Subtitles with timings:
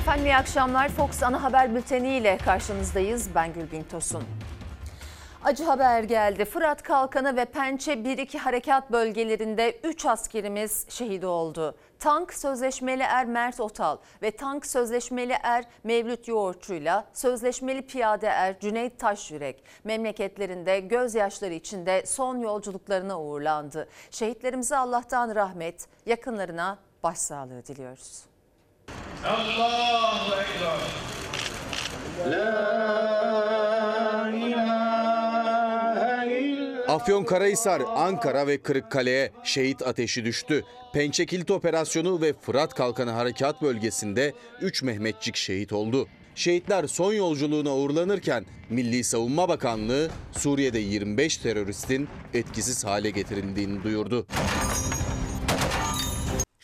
[0.00, 0.88] Efendim iyi akşamlar.
[0.88, 3.34] Fox Ana Haber Bülteni ile karşınızdayız.
[3.34, 4.22] Ben Gülbin Tosun.
[5.44, 6.44] Acı haber geldi.
[6.44, 11.76] Fırat Kalkanı ve Pençe 1-2 harekat bölgelerinde 3 askerimiz şehit oldu.
[11.98, 18.98] Tank Sözleşmeli Er Mert Otal ve Tank Sözleşmeli Er Mevlüt Yoğurtçu'yla Sözleşmeli Piyade Er Cüneyt
[18.98, 23.88] Taşyürek memleketlerinde gözyaşları içinde son yolculuklarına uğurlandı.
[24.10, 28.29] Şehitlerimize Allah'tan rahmet, yakınlarına başsağlığı diliyoruz.
[29.26, 31.00] Allahu Ekber.
[36.88, 40.64] Afyonkarahisar, Ankara ve Kırıkkale'ye şehit ateşi düştü.
[40.92, 46.08] Pençekilit Operasyonu ve Fırat Kalkanı Harekat Bölgesi'nde 3 Mehmetçik şehit oldu.
[46.34, 54.26] Şehitler son yolculuğuna uğurlanırken Milli Savunma Bakanlığı Suriye'de 25 teröristin etkisiz hale getirildiğini duyurdu.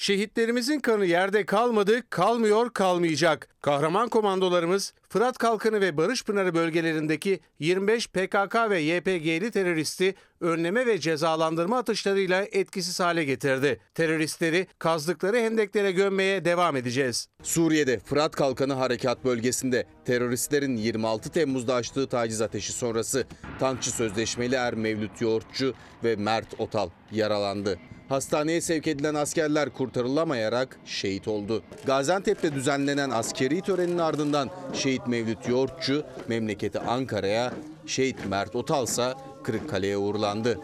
[0.07, 3.49] Şehitlerimizin kanı yerde kalmadı, kalmıyor, kalmayacak.
[3.63, 10.99] Kahraman komandolarımız Fırat Kalkanı ve Barış Pınarı bölgelerindeki 25 PKK ve YPG'li teröristi önleme ve
[10.99, 13.81] cezalandırma atışlarıyla etkisiz hale getirdi.
[13.95, 17.29] Teröristleri kazdıkları hendeklere gömmeye devam edeceğiz.
[17.43, 23.25] Suriye'de Fırat Kalkanı Harekat Bölgesi'nde teröristlerin 26 Temmuz'da açtığı taciz ateşi sonrası
[23.61, 27.79] tankçı sözleşmeli er Mevlüt Yoğurtçu ve Mert Otal yaralandı.
[28.09, 31.63] Hastaneye sevk edilen askerler kurtarılamayarak şehit oldu.
[31.87, 37.53] Gaziantep'te düzenlenen askeri törenin ardından şehit Mevlüt Yoğurtçu memleketi Ankara'ya,
[37.87, 39.13] şehit Mert Otal ise
[39.45, 40.59] Kırıkkale'ye uğurlandı.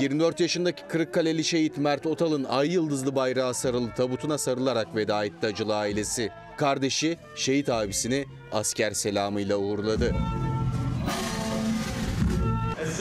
[0.00, 5.76] 24 yaşındaki Kırıkkaleli şehit Mert Otal'ın ay yıldızlı bayrağı sarılı tabutuna sarılarak veda etti acılı
[5.76, 6.30] ailesi.
[6.56, 10.14] Kardeşi şehit abisini asker selamıyla uğurladı.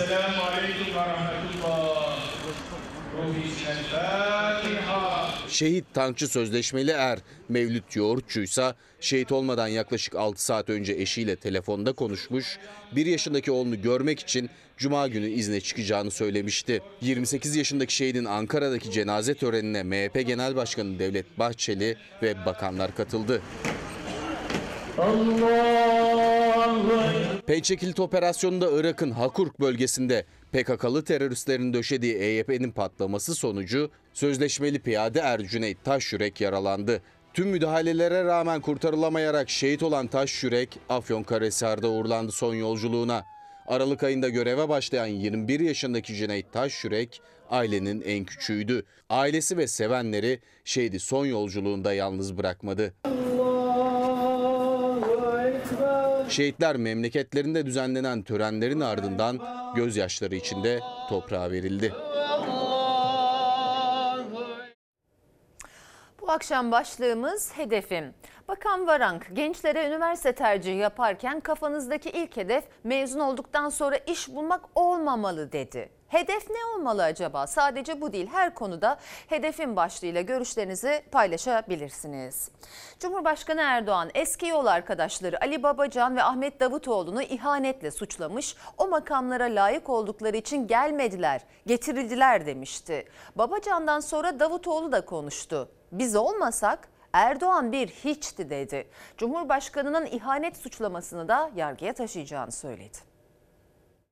[0.03, 2.13] Esselamu Aleyküm ve Rahmetullah.
[5.49, 12.57] Şehit tankçı sözleşmeli er Mevlüt Yoğurtçuysa şehit olmadan yaklaşık 6 saat önce eşiyle telefonda konuşmuş,
[12.95, 16.81] 1 yaşındaki oğlunu görmek için Cuma günü izne çıkacağını söylemişti.
[17.01, 23.41] 28 yaşındaki şehidin Ankara'daki cenaze törenine MHP Genel Başkanı Devlet Bahçeli ve bakanlar katıldı.
[27.47, 36.41] Peyçekilit operasyonunda Irak'ın Hakurk bölgesinde PKK'lı teröristlerin döşediği EYP'nin patlaması sonucu sözleşmeli piyade Ercüneyt Taşyürek
[36.41, 37.01] yaralandı.
[37.33, 43.23] Tüm müdahalelere rağmen kurtarılamayarak şehit olan Taşyürek Afyonkarahisar'da uğurlandı son yolculuğuna.
[43.67, 48.83] Aralık ayında göreve başlayan 21 yaşındaki Cüneyt Taşyürek ailenin en küçüğüydü.
[49.09, 52.93] Ailesi ve sevenleri şehidi son yolculuğunda yalnız bırakmadı.
[56.29, 59.39] Şehitler memleketlerinde düzenlenen törenlerin ardından
[59.75, 60.79] gözyaşları içinde
[61.09, 61.93] toprağa verildi.
[66.21, 68.13] Bu akşam başlığımız hedefim.
[68.47, 75.51] Bakan Varank, gençlere üniversite tercihi yaparken kafanızdaki ilk hedef mezun olduktan sonra iş bulmak olmamalı
[75.51, 75.89] dedi.
[76.13, 77.47] Hedef ne olmalı acaba?
[77.47, 78.97] Sadece bu değil her konuda
[79.27, 82.51] hedefin başlığıyla görüşlerinizi paylaşabilirsiniz.
[82.99, 88.55] Cumhurbaşkanı Erdoğan eski yol arkadaşları Ali Babacan ve Ahmet Davutoğlu'nu ihanetle suçlamış.
[88.77, 93.05] O makamlara layık oldukları için gelmediler, getirildiler demişti.
[93.35, 95.69] Babacan'dan sonra Davutoğlu da konuştu.
[95.91, 98.87] Biz olmasak Erdoğan bir hiçti dedi.
[99.17, 103.12] Cumhurbaşkanının ihanet suçlamasını da yargıya taşıyacağını söyledi.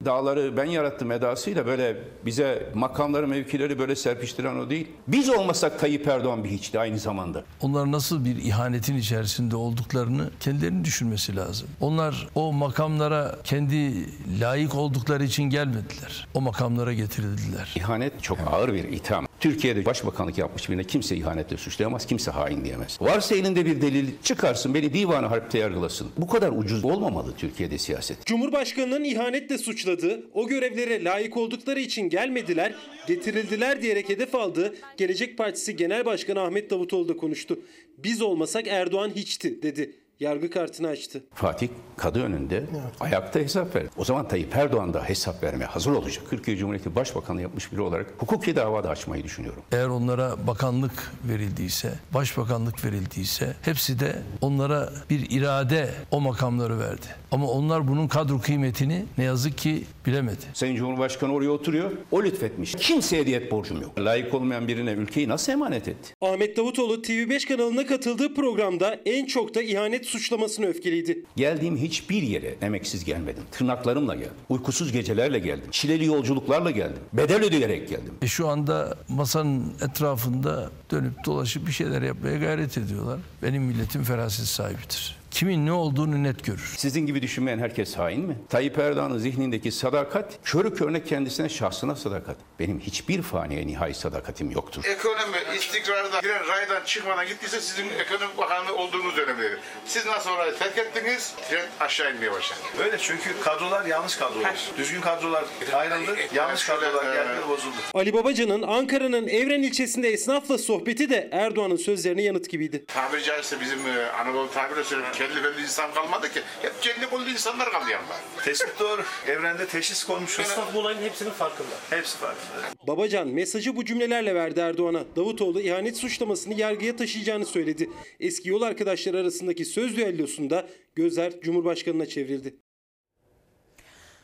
[0.06, 4.88] Dağları ben yarattım edasıyla böyle bize makamları mevkileri böyle serpiştiren o değil.
[5.08, 7.44] Biz olmasak Tayyip Erdoğan bir hiçti aynı zamanda.
[7.62, 11.68] Onlar nasıl bir ihanetin içerisinde olduklarını kendilerini düşünmesi lazım.
[11.82, 14.06] Onlar o makamlara kendi
[14.42, 16.28] layık oldukları için gelmediler.
[16.34, 17.74] O makamlara getirildiler.
[17.76, 19.28] İhanet çok ağır bir itham.
[19.40, 22.98] Türkiye'de başbakanlık yapmış birine kimse ihanetle suçlayamaz, kimse hain diyemez.
[23.02, 26.08] Varsa elinde bir delil çıkarsın, beni divanı harpte yargılasın.
[26.18, 28.26] Bu kadar ucuz olmamalı Türkiye'de siyaset.
[28.26, 29.91] Cumhurbaşkanının ihanetle suçladığı,
[30.34, 32.76] o görevlere layık oldukları için gelmediler,
[33.08, 37.60] getirildiler diyerek hedef aldığı Gelecek Partisi Genel Başkanı Ahmet Davutoğlu da konuştu.
[37.98, 41.24] Biz olmasak Erdoğan hiçti dedi yargı kartını açtı.
[41.34, 42.82] Fatih kadı önünde evet.
[43.00, 43.84] ayakta hesap ver.
[43.98, 46.24] O zaman Tayyip Erdoğan da hesap vermeye hazır olacak.
[46.30, 49.64] Türkiye Cumhuriyeti Başbakanı yapmış biri olarak hukuki dava da açmayı düşünüyorum.
[49.72, 57.06] Eğer onlara bakanlık verildiyse, başbakanlık verildiyse hepsi de onlara bir irade o makamları verdi.
[57.32, 60.46] Ama onlar bunun kadro kıymetini ne yazık ki bilemedi.
[60.54, 61.92] Sayın Cumhurbaşkanı oraya oturuyor.
[62.12, 62.76] O lütfetmiş.
[62.76, 64.00] Kimseye diyet borcum yok.
[64.00, 66.14] Layık olmayan birine ülkeyi nasıl emanet etti?
[66.22, 71.24] Ahmet Davutoğlu TV5 kanalına katıldığı programda en çok da ihanet suçlamasına öfkeliydi.
[71.36, 73.44] Geldiğim hiçbir yere emeksiz gelmedim.
[73.52, 74.32] Tırnaklarımla geldim.
[74.50, 75.68] Uykusuz gecelerle geldim.
[75.72, 77.00] Çileli yolculuklarla geldim.
[77.14, 78.14] Bedel ödeyerek geldim.
[78.22, 83.20] E şu anda masanın etrafında dönüp dolaşıp bir şeyler yapmaya gayret ediyorlar.
[83.44, 85.21] Benim milletim feraset sahibidir.
[85.32, 86.74] Kimin ne olduğunu net görür.
[86.78, 88.38] Sizin gibi düşünmeyen herkes hain mi?
[88.50, 92.36] Tayyip Erdoğan'ın zihnindeki sadakat, körü körüne kendisine, şahsına sadakat.
[92.60, 94.84] Benim hiçbir faniye nihai sadakatim yoktur.
[94.86, 99.56] Ekonomi istikrarda giren raydan çıkmadan gittiyse sizin ekonomi bakanı olduğunuz dönemleri.
[99.86, 101.34] Siz nasıl orayı terk ettiniz?
[101.50, 102.60] Trend aşağı inmeye başladı.
[102.84, 104.56] Öyle çünkü kadrolar yanlış kadrolar.
[104.78, 105.44] Düzgün kadrolar
[105.74, 107.76] ayrıldı, yanlış kadrolar geldi bozuldu.
[107.94, 112.86] Ali Babacan'ın Ankara'nın Evren ilçesinde esnafla sohbeti de Erdoğan'ın sözlerine yanıt gibiydi.
[112.88, 115.14] Tabiri caizse bizim e, Anadolu tabiriyle söyleyeyim.
[115.22, 116.42] Kelli belli insan kalmadı ki.
[116.62, 118.14] Hep celli kollu insanlar kaldı yanında.
[118.46, 119.04] Tespit doğru.
[119.28, 120.46] Evrende teşhis konmuşuz.
[120.46, 121.70] Esnaf bu olayın hepsinin farkında.
[121.90, 122.88] Hepsi farkında.
[122.88, 125.04] Babacan mesajı bu cümlelerle verdi Erdoğan'a.
[125.16, 127.90] Davutoğlu ihanet suçlamasını yargıya taşıyacağını söyledi.
[128.20, 132.56] Eski yol arkadaşları arasındaki söz düellosunda gözler Cumhurbaşkanı'na çevrildi.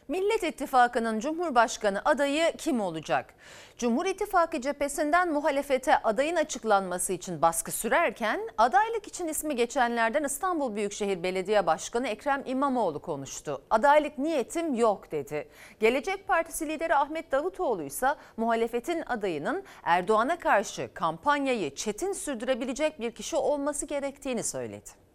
[0.07, 3.33] Millet İttifakı'nın Cumhurbaşkanı adayı kim olacak?
[3.77, 11.23] Cumhur İttifakı cephesinden muhalefete adayın açıklanması için baskı sürerken adaylık için ismi geçenlerden İstanbul Büyükşehir
[11.23, 13.61] Belediye Başkanı Ekrem İmamoğlu konuştu.
[13.69, 15.47] Adaylık niyetim yok dedi.
[15.79, 18.07] Gelecek Partisi lideri Ahmet Davutoğlu ise
[18.37, 25.06] muhalefetin adayının Erdoğan'a karşı kampanyayı çetin sürdürebilecek bir kişi olması gerektiğini söyledi.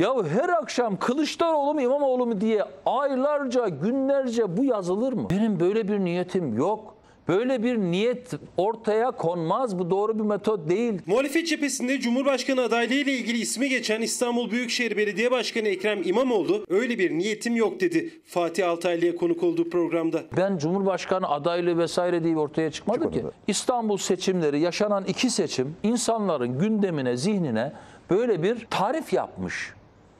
[0.00, 5.30] Ya her akşam Kılıçdaroğlu mu İmamoğlu mu diye aylarca günlerce bu yazılır mı?
[5.30, 6.94] Benim böyle bir niyetim yok.
[7.28, 9.78] Böyle bir niyet ortaya konmaz.
[9.78, 11.02] Bu doğru bir metot değil.
[11.06, 16.98] Muhalefet cephesinde Cumhurbaşkanı adaylığı ile ilgili ismi geçen İstanbul Büyükşehir Belediye Başkanı Ekrem İmamoğlu öyle
[16.98, 18.10] bir niyetim yok dedi.
[18.26, 20.22] Fatih Altaylı'ya konuk olduğu programda.
[20.36, 23.22] Ben Cumhurbaşkanı adaylığı vesaire diye ortaya çıkmadım ki.
[23.46, 27.72] İstanbul seçimleri yaşanan iki seçim insanların gündemine, zihnine
[28.10, 29.74] böyle bir tarif yapmış.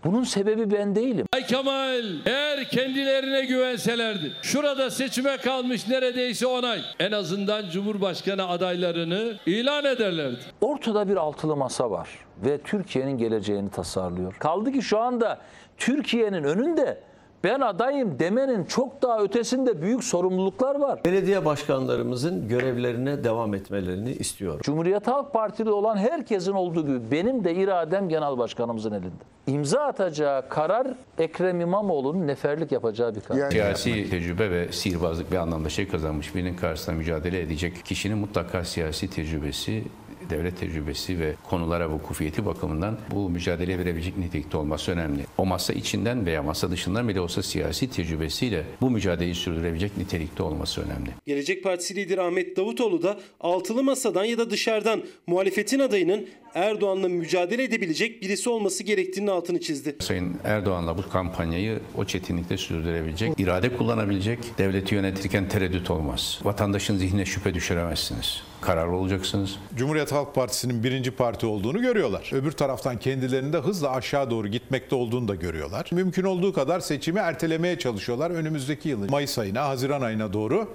[0.05, 1.27] Bunun sebebi ben değilim.
[1.33, 9.35] Ay Kemal eğer kendilerine güvenselerdi şurada seçime kalmış neredeyse 10 ay en azından Cumhurbaşkanı adaylarını
[9.47, 10.39] ilan ederlerdi.
[10.61, 12.09] Ortada bir altılı masa var
[12.45, 14.35] ve Türkiye'nin geleceğini tasarlıyor.
[14.39, 15.41] Kaldı ki şu anda
[15.79, 17.01] Türkiye'nin önünde
[17.45, 21.01] ben adayım demenin çok daha ötesinde büyük sorumluluklar var.
[21.05, 24.61] Belediye başkanlarımızın görevlerine devam etmelerini istiyorum.
[24.63, 29.25] Cumhuriyet Halk Partili olan herkesin olduğu gibi benim de iradem genel başkanımızın elinde.
[29.47, 30.87] İmza atacağı karar
[31.19, 33.51] Ekrem İmamoğlu'nun neferlik yapacağı bir karar.
[33.51, 39.11] Siyasi tecrübe ve sihirbazlık bir anlamda şey kazanmış birinin karşısında mücadele edecek kişinin mutlaka siyasi
[39.11, 39.85] tecrübesi
[40.31, 45.23] devlet tecrübesi ve konulara vukufiyeti bakımından bu mücadeleye verebilecek nitelikte olması önemli.
[45.39, 50.81] O masa içinden veya masa dışından bile olsa siyasi tecrübesiyle bu mücadeleyi sürdürebilecek nitelikte olması
[50.83, 51.11] önemli.
[51.27, 57.63] Gelecek Partisi lideri Ahmet Davutoğlu da altılı masadan ya da dışarıdan muhalefetin adayının Erdoğan'la mücadele
[57.63, 59.97] edebilecek birisi olması gerektiğinin altını çizdi.
[60.01, 66.41] Sayın Erdoğan'la bu kampanyayı o çetinlikte sürdürebilecek, irade kullanabilecek, devleti yönetirken tereddüt olmaz.
[66.43, 68.43] Vatandaşın zihnine şüphe düşüremezsiniz.
[68.61, 69.57] Kararlı olacaksınız.
[69.77, 72.31] Cumhuriyet Halk Partisi'nin birinci parti olduğunu görüyorlar.
[72.33, 75.91] Öbür taraftan kendilerinin de hızla aşağı doğru gitmekte olduğunu da görüyorlar.
[75.93, 78.31] Mümkün olduğu kadar seçimi ertelemeye çalışıyorlar.
[78.31, 80.69] Önümüzdeki yılın Mayıs ayına, Haziran ayına doğru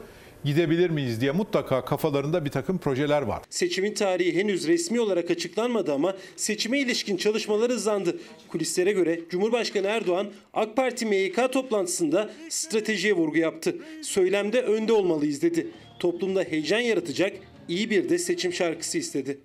[0.43, 3.41] gidebilir miyiz diye mutlaka kafalarında bir takım projeler var.
[3.49, 8.17] Seçimin tarihi henüz resmi olarak açıklanmadı ama seçime ilişkin çalışmalar hızlandı.
[8.47, 13.75] Kulislere göre Cumhurbaşkanı Erdoğan AK Parti MYK toplantısında stratejiye vurgu yaptı.
[14.01, 15.67] Söylemde önde olmalıyız dedi.
[15.99, 17.33] Toplumda heyecan yaratacak
[17.67, 19.39] iyi bir de seçim şarkısı istedi.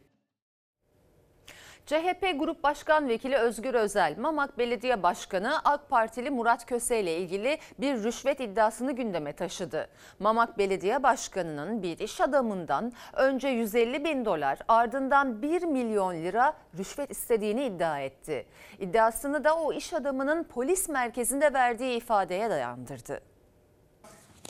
[1.86, 7.58] CHP Grup Başkan Vekili Özgür Özel, Mamak Belediye Başkanı AK Partili Murat Köse ile ilgili
[7.78, 9.88] bir rüşvet iddiasını gündeme taşıdı.
[10.18, 17.10] Mamak Belediye Başkanı'nın bir iş adamından önce 150 bin dolar ardından 1 milyon lira rüşvet
[17.10, 18.46] istediğini iddia etti.
[18.78, 23.33] İddiasını da o iş adamının polis merkezinde verdiği ifadeye dayandırdı.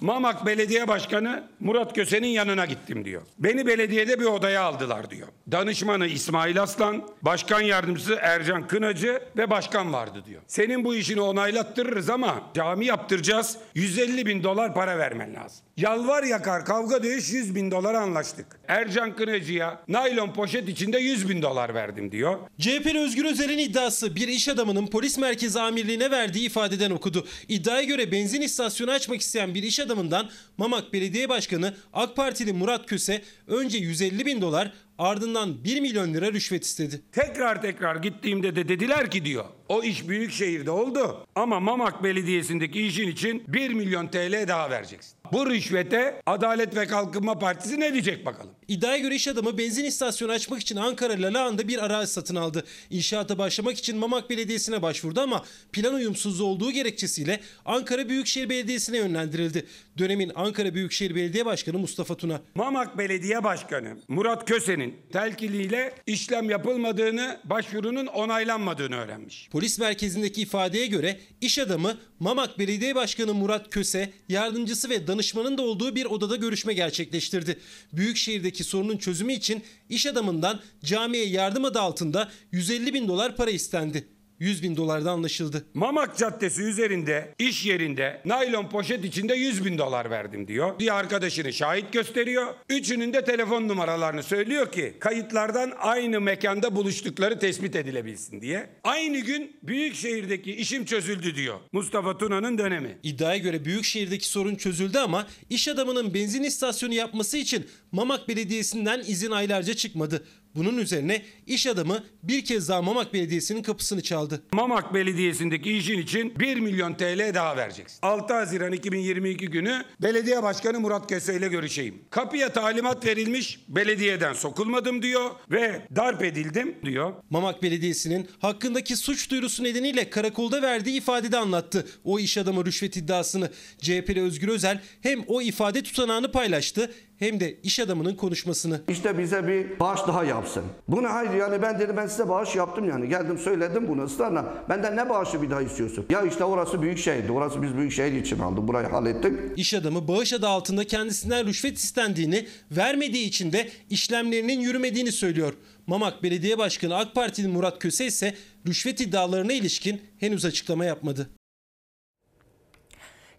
[0.01, 3.23] Mamak Belediye Başkanı Murat Köse'nin yanına gittim diyor.
[3.39, 5.29] Beni belediyede bir odaya aldılar diyor.
[5.53, 10.43] Danışmanı İsmail Aslan, başkan yardımcısı Ercan Kınacı ve başkan vardı diyor.
[10.47, 15.64] Senin bu işini onaylattırırız ama cami yaptıracağız 150 bin dolar para vermen lazım.
[15.77, 18.47] Yalvar yakar kavga dövüş 100 bin dolar anlaştık.
[18.69, 22.39] Ercan Kınacı'ya naylon poşet içinde 100 bin dolar verdim diyor.
[22.59, 27.27] CHP'li Özgür Özel'in iddiası bir iş adamının polis merkezi amirliğine verdiği ifadeden okudu.
[27.49, 32.87] İddiaya göre benzin istasyonu açmak isteyen bir iş adamından Mamak Belediye Başkanı AK Partili Murat
[32.87, 37.01] Köse önce 150 bin dolar ardından 1 milyon lira rüşvet istedi.
[37.13, 42.87] Tekrar tekrar gittiğimde de dediler ki diyor o iş büyük şehirde oldu ama Mamak Belediyesi'ndeki
[42.87, 45.19] işin için 1 milyon TL daha vereceksin.
[45.35, 48.51] Bu rüşvete Adalet ve Kalkınma Partisi ne diyecek bakalım?
[48.69, 52.65] İddiaya göre iş adamı benzin istasyonu açmak için Ankara Lalağan'da bir arazi satın aldı.
[52.91, 59.67] İnşaata başlamak için Mamak Belediyesi'ne başvurdu ama plan uyumsuzluğu olduğu gerekçesiyle Ankara Büyükşehir Belediyesi'ne yönlendirildi.
[59.99, 62.41] Dönemin Ankara Büyükşehir Belediye Başkanı Mustafa Tuna.
[62.55, 69.49] Mamak Belediye Başkanı Murat Köse'nin telkiliyle işlem yapılmadığını, başvurunun onaylanmadığını öğrenmiş.
[69.53, 75.63] Polis merkezindeki ifadeye göre iş adamı Mamak Belediye Başkanı Murat Köse, yardımcısı ve danışmanın da
[75.63, 77.59] olduğu bir odada görüşme gerçekleştirdi.
[77.93, 84.14] Büyükşehir'deki sorunun çözümü için iş adamından camiye yardım adı altında 150 bin dolar para istendi.
[84.45, 85.67] 100 bin dolarda anlaşıldı.
[85.75, 90.79] Mamak Caddesi üzerinde iş yerinde naylon poşet içinde 100 bin dolar verdim diyor.
[90.79, 92.55] Bir arkadaşını şahit gösteriyor.
[92.69, 98.71] Üçünün de telefon numaralarını söylüyor ki kayıtlardan aynı mekanda buluştukları tespit edilebilsin diye.
[98.85, 101.61] Aynı gün Büyükşehir'deki işim çözüldü diyor.
[101.73, 102.99] Mustafa Tuna'nın dönemi.
[103.03, 109.31] İddiaya göre Büyükşehir'deki sorun çözüldü ama iş adamının benzin istasyonu yapması için Mamak Belediyesi'nden izin
[109.31, 110.25] aylarca çıkmadı.
[110.55, 114.43] Bunun üzerine iş adamı bir kez daha Mamak Belediyesi'nin kapısını çaldı.
[114.53, 117.99] Mamak Belediyesi'ndeki işin için 1 milyon TL daha vereceksin.
[118.03, 122.03] 6 Haziran 2022 günü Belediye Başkanı Murat Köse ile görüşeyim.
[122.11, 127.13] Kapıya talimat verilmiş, belediyeden sokulmadım diyor ve darp edildim diyor.
[127.31, 131.87] Mamak Belediyesi'nin hakkındaki suç duyurusu nedeniyle karakolda verdiği ifadede anlattı.
[132.05, 136.91] O iş adamı rüşvet iddiasını CHP'li Özgür Özel hem o ifade tutanağını paylaştı
[137.25, 138.81] hem de iş adamının konuşmasını.
[138.89, 140.63] İşte bize bir bağış daha yapsın.
[140.89, 143.09] Bu ne hayır yani ben dedim ben size bağış yaptım yani.
[143.09, 144.55] Geldim söyledim bunu ısrarla.
[144.69, 146.07] Benden ne bağışı bir daha istiyorsun?
[146.11, 147.33] Ya işte orası büyük şehirdi.
[147.33, 148.69] Orası biz büyük şehir için aldık.
[148.69, 149.33] Burayı hallettik.
[149.57, 155.55] İş adamı bağış adı altında kendisinden rüşvet istendiğini, vermediği için de işlemlerinin yürümediğini söylüyor.
[155.87, 158.35] Mamak Belediye Başkanı AK Partili Murat Köse ise
[158.67, 161.31] rüşvet iddialarına ilişkin henüz açıklama yapmadı.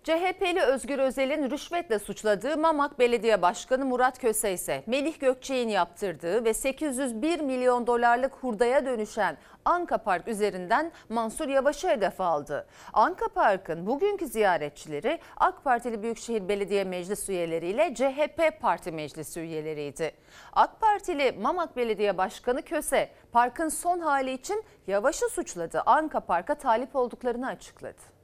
[0.06, 6.54] CHP'li Özgür Özel'in rüşvetle suçladığı Mamak Belediye Başkanı Murat Köse ise Melih Gökçek'in yaptırdığı ve
[6.54, 12.68] 801 milyon dolarlık hurdaya dönüşen Anka Park üzerinden Mansur Yavaş'ı hedef aldı.
[12.94, 20.12] Anka Park'ın bugünkü ziyaretçileri AK Partili Büyükşehir Belediye Meclis üyeleriyle CHP Parti Meclisi üyeleriydi.
[20.54, 25.84] AK Partili Mamak Belediye Başkanı Köse parkın son hali için Yavaş'ı suçladı.
[25.86, 28.15] Anka Park'a talip olduklarını açıkladı.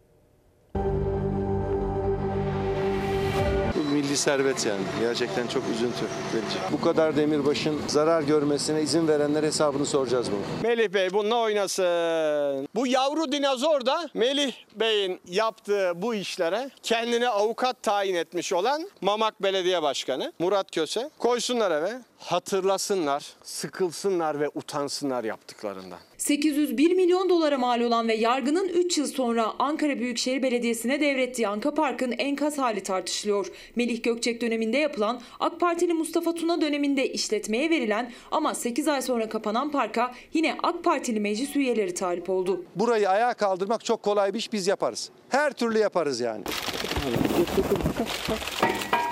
[4.01, 4.81] Milli servet yani.
[4.99, 6.57] Gerçekten çok üzüntü verici.
[6.71, 10.69] Bu kadar demirbaşın zarar görmesine izin verenler hesabını soracağız bunu.
[10.69, 12.67] Melih Bey bununla oynasın.
[12.75, 19.43] Bu yavru dinozor da Melih Bey'in yaptığı bu işlere kendine avukat tayin etmiş olan Mamak
[19.43, 25.99] Belediye Başkanı Murat Köse koysunlar eve hatırlasınlar, sıkılsınlar ve utansınlar yaptıklarından.
[26.17, 31.73] 801 milyon dolara mal olan ve yargının 3 yıl sonra Ankara Büyükşehir Belediyesi'ne devrettiği Anka
[31.73, 33.47] Park'ın enkaz hali tartışılıyor.
[33.75, 39.29] Melih Gökçek döneminde yapılan, AK Partili Mustafa Tuna döneminde işletmeye verilen ama 8 ay sonra
[39.29, 42.65] kapanan parka yine AK Partili meclis üyeleri talip oldu.
[42.75, 45.09] Burayı ayağa kaldırmak çok kolay bir iş biz yaparız.
[45.29, 46.43] Her türlü yaparız yani.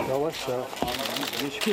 [0.10, 0.56] Yavaş ya.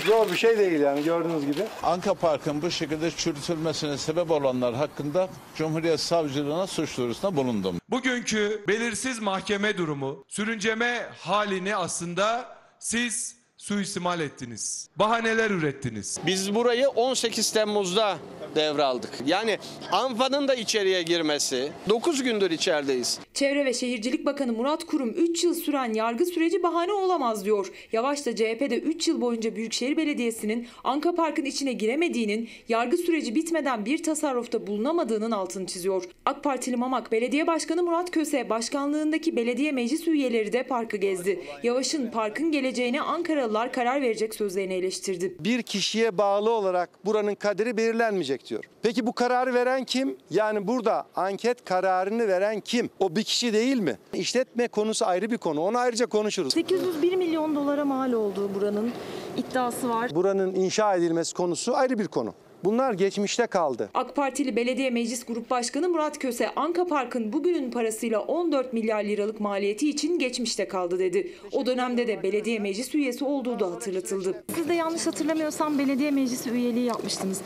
[0.06, 1.64] Zor bir şey değil yani gördüğünüz gibi.
[1.82, 7.76] Anka Park'ın bu şekilde çürütülmesine sebep olanlar hakkında Cumhuriyet Savcılığına suç duyurusunda bulundum.
[7.90, 14.88] Bugünkü belirsiz mahkeme durumu, sürünceme halini aslında siz suistimal ettiniz.
[14.96, 16.18] Bahaneler ürettiniz.
[16.26, 18.18] Biz burayı 18 Temmuz'da
[18.54, 19.10] devraldık.
[19.26, 19.58] Yani
[19.92, 23.18] ANFA'nın da içeriye girmesi 9 gündür içerideyiz.
[23.34, 27.72] Çevre ve Şehircilik Bakanı Murat Kurum 3 yıl süren yargı süreci bahane olamaz diyor.
[27.92, 33.84] Yavaş da CHP'de 3 yıl boyunca Büyükşehir Belediyesi'nin Anka Park'ın içine giremediğinin, yargı süreci bitmeden
[33.86, 36.04] bir tasarrufta bulunamadığının altını çiziyor.
[36.24, 41.40] AK Partili Mamak Belediye Başkanı Murat Köse başkanlığındaki belediye meclis üyeleri de parkı gezdi.
[41.62, 43.02] Yavaş'ın parkın geleceğine
[43.46, 45.36] Ankaralılar karar verecek sözlerini eleştirdi.
[45.40, 48.64] Bir kişiye bağlı olarak buranın kaderi belirlenmeyecek diyor.
[48.82, 50.16] Peki bu kararı veren kim?
[50.30, 52.90] Yani burada anket kararını veren kim?
[52.98, 53.98] O bir kişi değil mi?
[54.12, 55.60] İşletme konusu ayrı bir konu.
[55.60, 56.52] Onu ayrıca konuşuruz.
[56.52, 58.92] 801 milyon dolara mal olduğu buranın
[59.36, 60.14] iddiası var.
[60.14, 62.34] Buranın inşa edilmesi konusu ayrı bir konu.
[62.66, 63.90] Bunlar geçmişte kaldı.
[63.94, 69.40] AK Partili Belediye Meclis Grup Başkanı Murat Köse, Anka Park'ın bugünün parasıyla 14 milyar liralık
[69.40, 71.32] maliyeti için geçmişte kaldı dedi.
[71.52, 74.44] O dönemde de belediye meclis üyesi olduğu da hatırlatıldı.
[74.54, 77.40] Siz de yanlış hatırlamıyorsam belediye meclisi üyeliği yapmıştınız.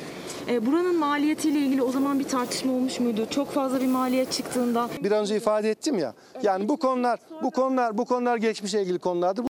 [0.48, 3.26] E, buranın maliyetiyle ilgili o zaman bir tartışma olmuş muydu?
[3.30, 4.88] Çok fazla bir maliyet çıktığında.
[5.02, 6.14] Bir an önce ifade ettim ya.
[6.42, 9.49] Yani bu konular, bu konular, bu konular geçmişe ilgili konulardır.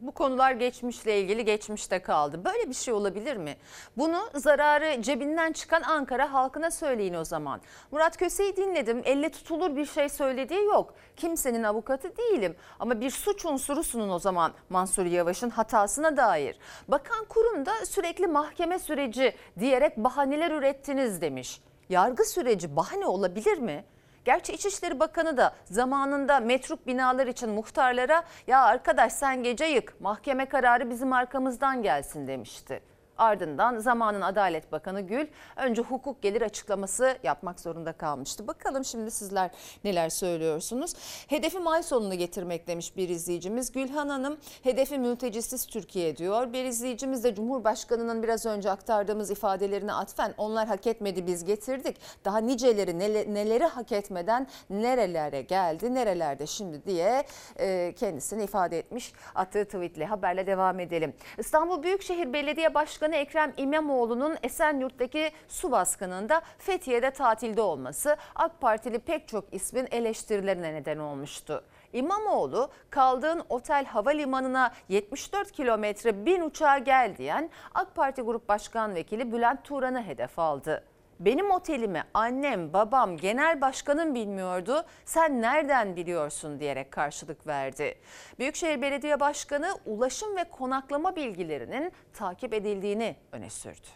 [0.00, 2.44] Bu konular geçmişle ilgili geçmişte kaldı.
[2.44, 3.56] Böyle bir şey olabilir mi?
[3.96, 7.60] Bunu zararı cebinden çıkan Ankara halkına söyleyin o zaman.
[7.90, 9.02] Murat Köse'yi dinledim.
[9.04, 10.94] Elle tutulur bir şey söylediği yok.
[11.16, 12.56] Kimsenin avukatı değilim.
[12.78, 16.58] Ama bir suç unsuru sunun o zaman Mansur Yavaş'ın hatasına dair.
[16.88, 21.60] Bakan kurum da sürekli mahkeme süreci diyerek bahaneler ürettiniz demiş.
[21.88, 23.84] Yargı süreci bahane olabilir mi?
[24.26, 30.46] Gerçi İçişleri Bakanı da zamanında metruk binalar için muhtarlara ya arkadaş sen gece yık mahkeme
[30.46, 32.82] kararı bizim arkamızdan gelsin demişti.
[33.18, 38.46] Ardından zamanın Adalet Bakanı Gül önce hukuk gelir açıklaması yapmak zorunda kalmıştı.
[38.46, 39.50] Bakalım şimdi sizler
[39.84, 40.94] neler söylüyorsunuz.
[41.28, 43.72] Hedefi ay sonunu getirmek demiş bir izleyicimiz.
[43.72, 46.52] Gülhan Hanım hedefi mültecisiz Türkiye diyor.
[46.52, 51.96] Bir izleyicimiz de Cumhurbaşkanı'nın biraz önce aktardığımız ifadelerine atfen onlar hak etmedi biz getirdik.
[52.24, 57.24] Daha niceleri nele- neleri hak etmeden nerelere geldi nerelerde şimdi diye
[57.58, 59.12] e, kendisini ifade etmiş.
[59.34, 61.14] Attığı tweetle haberle devam edelim.
[61.38, 69.28] İstanbul Büyükşehir Belediye Başkanı Ekrem İmamoğlu'nun Esenyurt'taki su baskınında Fethiye'de tatilde olması AK Partili pek
[69.28, 71.64] çok ismin eleştirilerine neden olmuştu.
[71.92, 79.32] İmamoğlu kaldığın otel havalimanına 74 kilometre bin uçağa gel diyen AK Parti Grup Başkan Vekili
[79.32, 80.84] Bülent Turan'ı hedef aldı.
[81.20, 84.84] Benim otelimi annem, babam, genel başkanım bilmiyordu.
[85.04, 87.94] Sen nereden biliyorsun diyerek karşılık verdi.
[88.38, 93.86] Büyükşehir Belediye Başkanı ulaşım ve konaklama bilgilerinin takip edildiğini öne sürdü.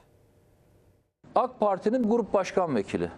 [1.34, 3.10] AK Parti'nin grup başkan vekili,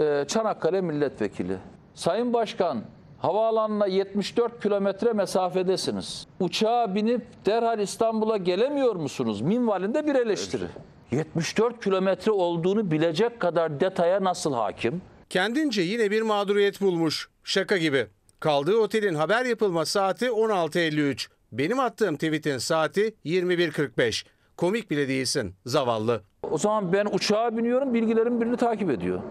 [0.00, 1.58] Ee, Çanakkale milletvekili.
[1.94, 2.82] Sayın Başkan,
[3.18, 6.26] havaalanına 74 kilometre mesafedesiniz.
[6.40, 9.40] Uçağa binip derhal İstanbul'a gelemiyor musunuz?
[9.40, 10.64] Minvalinde bir eleştiri.
[11.10, 15.02] 74 kilometre olduğunu bilecek kadar detaya nasıl hakim?
[15.30, 17.28] Kendince yine bir mağduriyet bulmuş.
[17.44, 18.06] Şaka gibi.
[18.40, 21.28] Kaldığı otelin haber yapılma saati 16.53.
[21.52, 24.26] Benim attığım tweetin saati 21.45.
[24.56, 26.22] Komik bile değilsin zavallı.
[26.50, 29.22] O zaman ben uçağa biniyorum, bilgilerim birini takip ediyor.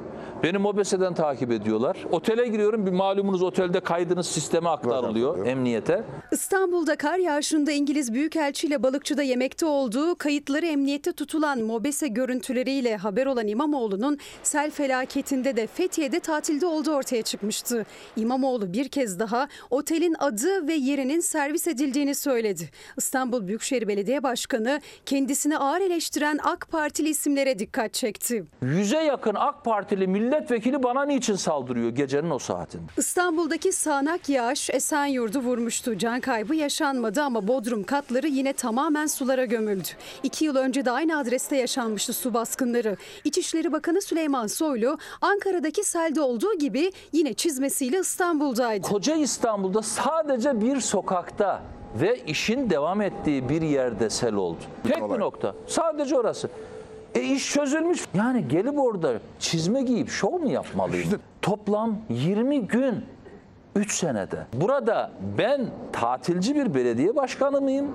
[0.44, 1.98] Beni MOBESE'den takip ediyorlar.
[2.12, 6.04] Otele giriyorum, bir malumunuz otelde kaydınız sisteme aktarılıyor, emniyete.
[6.32, 13.26] İstanbul'da kar yağışında İngiliz Büyükelçi ile balıkçıda yemekte olduğu kayıtları emniyette tutulan MOBESE görüntüleriyle haber
[13.26, 17.86] olan İmamoğlu'nun sel felaketinde de Fethiye'de tatilde olduğu ortaya çıkmıştı.
[18.16, 22.70] İmamoğlu bir kez daha otelin adı ve yerinin servis edildiğini söyledi.
[22.98, 28.46] İstanbul Büyükşehir Belediye Başkanı kendisini ağır eleştiren AK Partili isimlere dikkat çekti.
[28.62, 32.84] Yüze yakın AK Partili milletvekili bana niçin saldırıyor gecenin o saatinde?
[32.98, 35.98] İstanbul'daki sağanak yağış Esenyurt'u vurmuştu.
[35.98, 39.88] Can kaybı yaşanmadı ama Bodrum katları yine tamamen sulara gömüldü.
[40.24, 42.98] İki yıl önce de aynı adreste yaşanmıştı su baskınları.
[43.24, 48.88] İçişleri Bakanı Süleyman Soylu Ankara'daki selde olduğu gibi yine çizmesiyle İstanbul'daydı.
[48.88, 51.62] Koca İstanbul'da sadece bir sokakta
[52.02, 54.60] ve işin devam ettiği bir yerde sel oldu.
[54.84, 55.56] Tek bir nokta.
[55.68, 56.50] Sadece orası.
[57.16, 58.06] E iş çözülmüş.
[58.14, 61.10] Yani gelip orada çizme giyip şov mu yapmalıyım?
[61.42, 63.06] Toplam 20 gün
[63.76, 64.48] 3 senede.
[64.54, 67.92] Burada ben tatilci bir belediye başkanı mıyım?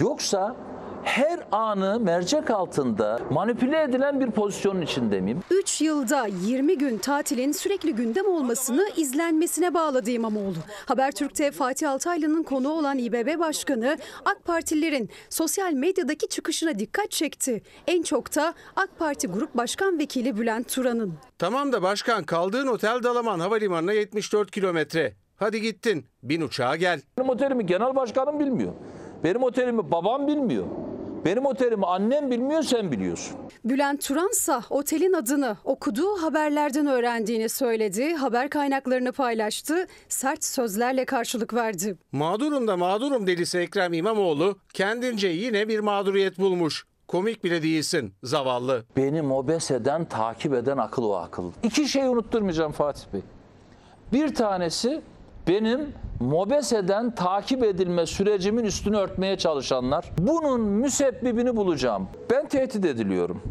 [0.00, 0.56] Yoksa
[1.04, 5.40] her anı mercek altında manipüle edilen bir pozisyonun içinde miyim?
[5.50, 10.56] 3 yılda 20 gün tatilin sürekli gündem olmasını izlenmesine bağladı İmamoğlu.
[10.86, 17.62] Habertürk'te Fatih Altaylı'nın konuğu olan İBB Başkanı AK Partililerin sosyal medyadaki çıkışına dikkat çekti.
[17.86, 21.14] En çok da AK Parti Grup Başkan Vekili Bülent Turan'ın.
[21.38, 25.14] Tamam da başkan kaldığın otel Dalaman Havalimanı'na 74 kilometre.
[25.36, 27.00] Hadi gittin bin uçağa gel.
[27.18, 28.72] Benim otelimi genel başkanım bilmiyor.
[29.24, 30.66] Benim otelimi babam bilmiyor.
[31.24, 33.36] Benim otelimi annem bilmiyor sen biliyorsun.
[33.64, 38.14] Bülent Turansa otelin adını okuduğu haberlerden öğrendiğini söyledi.
[38.14, 39.86] Haber kaynaklarını paylaştı.
[40.08, 41.98] Sert sözlerle karşılık verdi.
[42.12, 46.84] Mağdurum da mağdurum delisi Ekrem İmamoğlu kendince yine bir mağduriyet bulmuş.
[47.08, 48.84] Komik bile değilsin zavallı.
[48.96, 51.52] Beni MOBESE'den takip eden akıl o akıl.
[51.62, 53.20] İki şeyi unutturmayacağım Fatih Bey.
[54.12, 55.00] Bir tanesi
[55.48, 60.04] benim MOBESE'den takip edilme sürecimin üstünü örtmeye çalışanlar.
[60.18, 62.08] Bunun müsebbibini bulacağım.
[62.30, 63.42] Ben tehdit ediliyorum.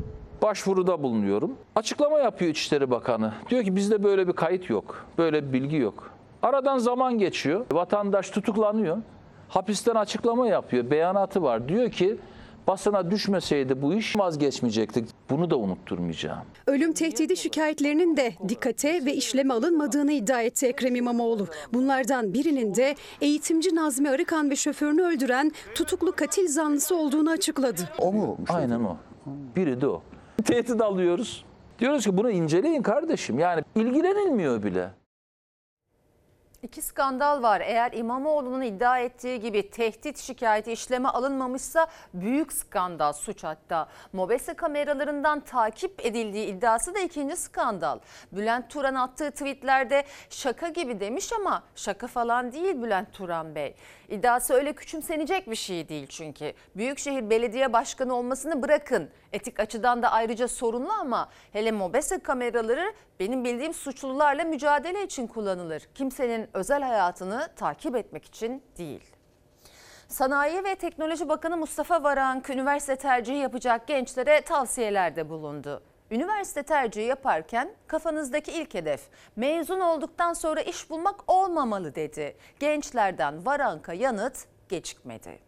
[0.42, 1.52] Başvuruda bulunuyorum.
[1.76, 3.34] Açıklama yapıyor İçişleri Bakanı.
[3.50, 5.06] Diyor ki bizde böyle bir kayıt yok.
[5.18, 6.12] Böyle bir bilgi yok.
[6.42, 7.66] Aradan zaman geçiyor.
[7.72, 8.98] Vatandaş tutuklanıyor.
[9.50, 10.92] Hapisten açıklama yapıyor.
[10.92, 11.70] Beyanatı var.
[11.70, 12.18] Diyor ki
[12.68, 15.10] basına düşmeseydi bu iş vazgeçmeyecektik.
[15.30, 16.46] Bunu da unutturmayacağım.
[16.68, 21.48] Ölüm tehdidi şikayetlerinin de dikkate ve işleme alınmadığını iddia etti Ekrem İmamoğlu.
[21.74, 27.82] Bunlardan birinin de eğitimci Nazmi Arıkan ve şoförünü öldüren tutuklu katil zanlısı olduğunu açıkladı.
[28.00, 28.38] O mu?
[28.50, 28.98] Aynen o.
[29.56, 30.02] Biri de o.
[30.46, 31.46] Tehdit alıyoruz.
[31.80, 33.40] Diyoruz ki bunu inceleyin kardeşim.
[33.40, 34.90] Yani ilgilenilmiyor bile.
[36.63, 37.62] İki skandal var.
[37.62, 43.88] Eğer İmamoğlu'nun iddia ettiği gibi tehdit şikayeti işleme alınmamışsa büyük skandal, suç hatta.
[44.13, 48.00] Mobese kameralarından takip edildiği iddiası da ikinci skandal.
[48.32, 53.76] Bülent Turan attığı tweetlerde şaka gibi demiş ama şaka falan değil Bülent Turan Bey.
[54.10, 56.54] İddiası öyle küçümsenecek bir şey değil çünkü.
[56.76, 59.10] Büyükşehir Belediye Başkanı olmasını bırakın.
[59.34, 65.84] Etik açıdan da ayrıca sorunlu ama hele mobese kameraları benim bildiğim suçlularla mücadele için kullanılır.
[65.96, 69.04] Kimsenin özel hayatını takip etmek için değil.
[70.08, 75.84] Sanayi ve Teknoloji Bakanı Mustafa Varank üniversite tercihi yapacak gençlere tavsiyelerde bulundu.
[76.12, 79.02] Üniversite tercihi yaparken kafanızdaki ilk hedef
[79.36, 82.38] mezun olduktan sonra iş bulmak olmamalı dedi.
[82.60, 85.39] Gençlerden Varank'a yanıt gecikmedi.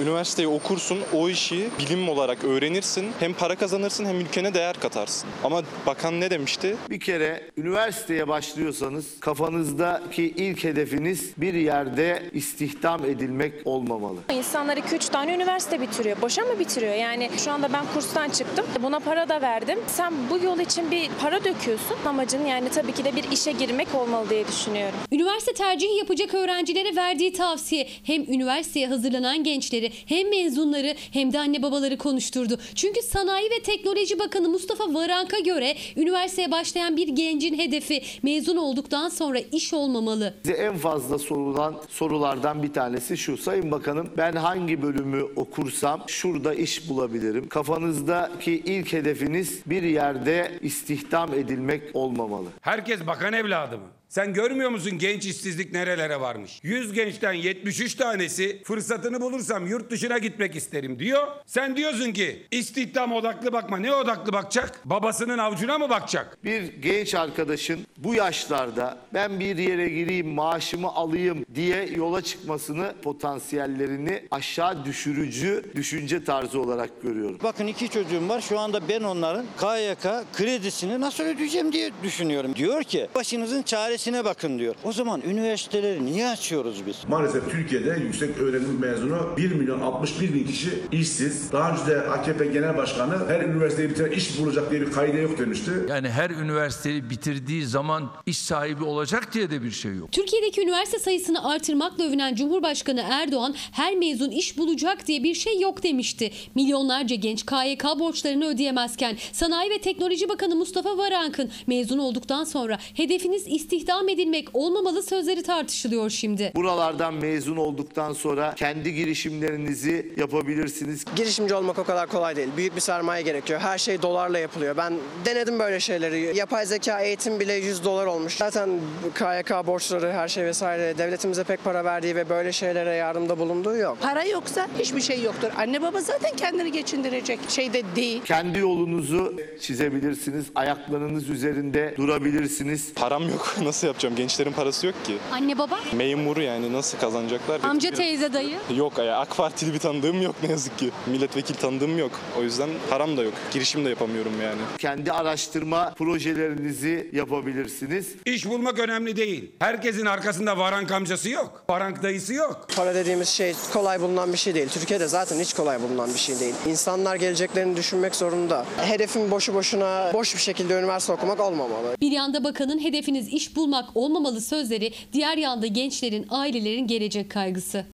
[0.00, 3.06] Üniversiteyi okursun, o işi bilim olarak öğrenirsin.
[3.20, 5.30] Hem para kazanırsın hem ülkene değer katarsın.
[5.44, 6.76] Ama bakan ne demişti?
[6.90, 14.18] Bir kere üniversiteye başlıyorsanız kafanızdaki ilk hedefiniz bir yerde istihdam edilmek olmamalı.
[14.32, 16.22] İnsanlar 2-3 tane üniversite bitiriyor.
[16.22, 16.94] Boşa mı bitiriyor?
[16.94, 18.66] Yani şu anda ben kurstan çıktım.
[18.82, 19.78] Buna para da verdim.
[19.86, 21.96] Sen bu yol için bir para döküyorsun.
[22.06, 24.98] Amacın yani tabii ki de bir işe girmek olmalı diye düşünüyorum.
[25.12, 29.44] Üniversite tercihi yapacak öğrencilere verdiği tavsiye hem üniversiteye hazırlanan
[29.82, 32.58] gençleri hem mezunları hem de anne babaları konuşturdu.
[32.74, 39.08] Çünkü Sanayi ve Teknoloji Bakanı Mustafa Varank'a göre üniversiteye başlayan bir gencin hedefi mezun olduktan
[39.08, 40.34] sonra iş olmamalı.
[40.44, 43.36] Bize en fazla sorulan sorulardan bir tanesi şu.
[43.36, 47.48] Sayın Bakanım ben hangi bölümü okursam şurada iş bulabilirim.
[47.48, 52.46] Kafanızdaki ilk hedefiniz bir yerde istihdam edilmek olmamalı.
[52.60, 53.84] Herkes bakan evladı mı?
[54.12, 56.60] Sen görmüyor musun genç işsizlik nerelere varmış?
[56.62, 61.28] 100 gençten 73 tanesi fırsatını bulursam yurt dışına gitmek isterim diyor.
[61.46, 63.76] Sen diyorsun ki istihdam odaklı bakma.
[63.76, 64.80] Ne odaklı bakacak?
[64.84, 66.44] Babasının avucuna mı bakacak?
[66.44, 74.22] Bir genç arkadaşın bu yaşlarda ben bir yere gireyim maaşımı alayım diye yola çıkmasını potansiyellerini
[74.30, 77.38] aşağı düşürücü düşünce tarzı olarak görüyorum.
[77.42, 78.40] Bakın iki çocuğum var.
[78.40, 82.54] Şu anda ben onların KYK kredisini nasıl ödeyeceğim diye düşünüyorum.
[82.56, 83.62] Diyor ki başınızın
[84.02, 84.74] çaresine bakın diyor.
[84.84, 86.96] O zaman üniversiteleri niye açıyoruz biz?
[87.08, 91.52] Maalesef Türkiye'de yüksek öğrenim mezunu 1 milyon 61 bin kişi işsiz.
[91.52, 95.38] Daha önce de AKP Genel Başkanı her üniversiteyi bitiren iş bulacak diye bir kaide yok
[95.38, 95.70] demişti.
[95.88, 100.12] Yani her üniversiteyi bitirdiği zaman iş sahibi olacak diye de bir şey yok.
[100.12, 105.82] Türkiye'deki üniversite sayısını artırmakla övünen Cumhurbaşkanı Erdoğan her mezun iş bulacak diye bir şey yok
[105.82, 106.30] demişti.
[106.54, 113.44] Milyonlarca genç KYK borçlarını ödeyemezken Sanayi ve Teknoloji Bakanı Mustafa Varank'ın mezun olduktan sonra hedefiniz
[113.48, 116.52] istihdam edilmek olmamalı sözleri tartışılıyor şimdi.
[116.54, 121.04] Buralardan mezun olduktan sonra kendi girişimlerinizi yapabilirsiniz.
[121.16, 122.48] Girişimci olmak o kadar kolay değil.
[122.56, 123.60] Büyük bir sermaye gerekiyor.
[123.60, 124.76] Her şey dolarla yapılıyor.
[124.76, 126.36] Ben denedim böyle şeyleri.
[126.36, 128.36] Yapay zeka eğitim bile 100 dolar olmuş.
[128.36, 128.70] Zaten
[129.14, 133.98] KYK borçları her şey vesaire devletimize pek para verdiği ve böyle şeylere yardımda bulunduğu yok.
[134.00, 135.48] Para yoksa hiçbir şey yoktur.
[135.58, 138.22] Anne baba zaten kendini geçindirecek şey de değil.
[138.24, 140.46] Kendi yolunuzu çizebilirsiniz.
[140.54, 142.94] Ayaklarınız üzerinde durabilirsiniz.
[142.94, 143.54] Param yok.
[143.62, 144.16] Nasıl yapacağım?
[144.16, 145.16] Gençlerin parası yok ki.
[145.32, 145.78] Anne baba?
[145.92, 147.60] Memur yani nasıl kazanacaklar?
[147.64, 148.56] Amca Bir- teyze dayı?
[148.76, 150.90] Yok ya AK Partili bir tanıdığım yok ne yazık ki.
[151.06, 152.10] Milletvekili tanıdığım yok.
[152.38, 153.34] O yüzden param da yok.
[153.52, 154.60] Girişim de yapamıyorum yani.
[154.78, 158.06] Kendi araştırma projelerinizi yapabilirsiniz.
[158.26, 159.50] İş bulmak önemli değil.
[159.58, 161.64] Herkesin arkasında varank amcası yok.
[161.70, 162.66] Varank dayısı yok.
[162.76, 164.68] Para dediğimiz şey kolay bulunan bir şey değil.
[164.68, 166.54] Türkiye'de zaten hiç kolay bulunan bir şey değil.
[166.66, 168.66] İnsanlar geleceklerini düşünmek zorunda.
[168.80, 171.96] Hedefim boşu boşuna boş bir şekilde üniversite okumak olmamalı.
[172.00, 177.84] Bir yanda bakanın hedefiniz iş bulmak olmamalı sözleri, diğer yanda gençlerin, ailelerin gelecek kaygısı.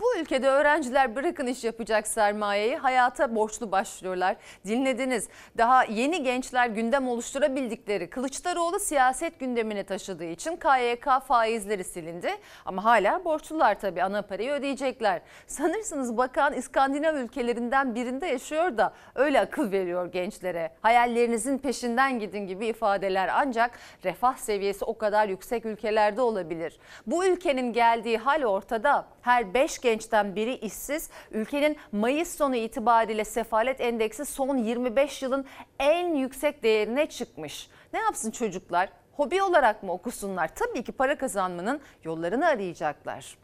[0.00, 4.36] Bu ülkede öğrenciler bırakın iş yapacak sermayeyi hayata borçlu başlıyorlar.
[4.66, 5.28] Dinlediniz.
[5.58, 12.30] Daha yeni gençler gündem oluşturabildikleri Kılıçdaroğlu siyaset gündemine taşıdığı için KYK faizleri silindi.
[12.64, 15.20] Ama hala borçlular tabii ana parayı ödeyecekler.
[15.46, 20.70] Sanırsınız bakan İskandinav ülkelerinden birinde yaşıyor da öyle akıl veriyor gençlere.
[20.82, 26.78] Hayallerinizin peşinden gidin gibi ifadeler ancak refah seviyesi o kadar yüksek ülkelerde olabilir.
[27.06, 29.06] Bu ülkenin geldiği hal ortada.
[29.22, 31.10] Her 5 gençten biri işsiz.
[31.30, 35.46] Ülkenin Mayıs sonu itibariyle sefalet endeksi son 25 yılın
[35.78, 37.68] en yüksek değerine çıkmış.
[37.92, 38.88] Ne yapsın çocuklar?
[39.12, 40.50] Hobi olarak mı okusunlar?
[40.54, 43.38] Tabii ki para kazanmanın yollarını arayacaklar.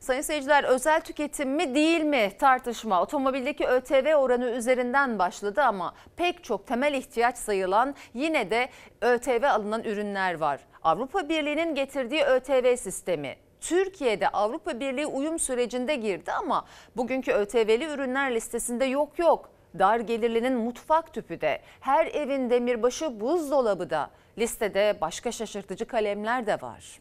[0.00, 6.44] Sayın seyirciler özel tüketim mi değil mi tartışma otomobildeki ÖTV oranı üzerinden başladı ama pek
[6.44, 8.68] çok temel ihtiyaç sayılan yine de
[9.00, 10.60] ÖTV alınan ürünler var.
[10.82, 18.34] Avrupa Birliği'nin getirdiği ÖTV sistemi Türkiye'de Avrupa Birliği uyum sürecinde girdi ama bugünkü ÖTV'li ürünler
[18.34, 19.50] listesinde yok yok.
[19.78, 24.10] Dar gelirlinin mutfak tüpü de, her evin demirbaşı buzdolabı da.
[24.38, 27.00] Listede başka şaşırtıcı kalemler de var.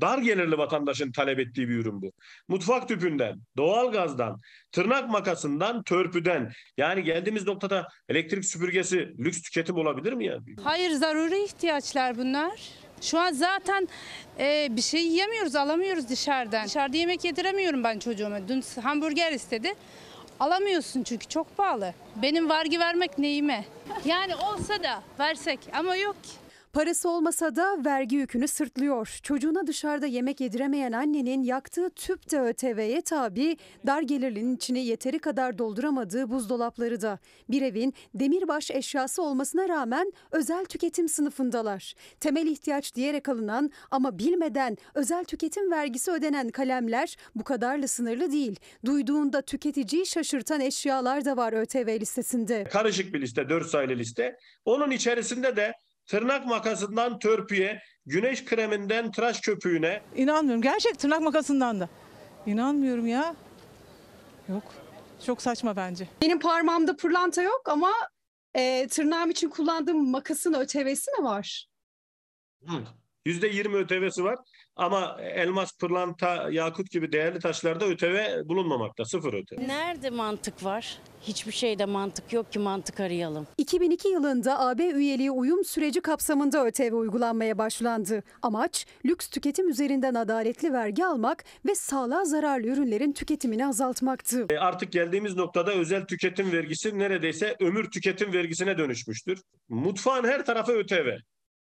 [0.00, 2.12] dar gelirli vatandaşın talep ettiği bir ürün bu.
[2.48, 4.40] Mutfak tüpünden, doğalgazdan,
[4.72, 6.52] tırnak makasından, törpüden.
[6.76, 10.38] Yani geldiğimiz noktada elektrik süpürgesi lüks tüketim olabilir mi ya?
[10.64, 12.87] Hayır zaruri ihtiyaçlar bunlar.
[13.00, 13.88] Şu an zaten
[14.38, 16.66] e, bir şey yiyemiyoruz, alamıyoruz dışarıdan.
[16.66, 18.48] Dışarıda yemek yediremiyorum ben çocuğuma.
[18.48, 19.74] Dün hamburger istedi.
[20.40, 21.94] Alamıyorsun çünkü çok pahalı.
[22.16, 23.64] Benim vergi vermek neyime?
[24.04, 26.30] Yani olsa da versek ama yok ki.
[26.78, 29.18] Parası olmasa da vergi yükünü sırtlıyor.
[29.22, 35.58] Çocuğuna dışarıda yemek yediremeyen annenin yaktığı tüp de ÖTV'ye tabi, dar gelirlinin içini yeteri kadar
[35.58, 37.18] dolduramadığı buzdolapları da.
[37.50, 41.94] Bir evin demirbaş eşyası olmasına rağmen özel tüketim sınıfındalar.
[42.20, 48.56] Temel ihtiyaç diyerek alınan ama bilmeden özel tüketim vergisi ödenen kalemler bu kadarla sınırlı değil.
[48.84, 52.64] Duyduğunda tüketiciyi şaşırtan eşyalar da var ÖTV listesinde.
[52.64, 54.36] Karışık bir liste, 4 sayılı liste.
[54.64, 55.72] Onun içerisinde de
[56.08, 60.02] tırnak makasından törpüye, güneş kreminden tıraş köpüğüne.
[60.16, 60.62] İnanmıyorum.
[60.62, 61.88] Gerçek tırnak makasından da.
[62.46, 63.34] İnanmıyorum ya.
[64.48, 64.62] Yok.
[65.26, 66.08] Çok saçma bence.
[66.22, 67.92] Benim parmağımda pırlanta yok ama
[68.54, 71.68] e, tırnağım için kullandığım makasın ÖTV'si mi var?
[73.26, 74.38] %20 ÖTV'si var
[74.78, 79.04] ama elmas, pırlanta, yakut gibi değerli taşlarda ÖTV bulunmamakta.
[79.04, 79.68] Sıfır ÖTV.
[79.68, 80.98] Nerede mantık var?
[81.22, 83.46] Hiçbir şeyde mantık yok ki mantık arayalım.
[83.58, 88.22] 2002 yılında AB üyeliği uyum süreci kapsamında ÖTV uygulanmaya başlandı.
[88.42, 94.46] Amaç lüks tüketim üzerinden adaletli vergi almak ve sağlığa zararlı ürünlerin tüketimini azaltmaktı.
[94.50, 99.42] E, Artık geldiğimiz noktada özel tüketim vergisi neredeyse ömür tüketim vergisine dönüşmüştür.
[99.68, 101.08] Mutfağın her tarafı ÖTV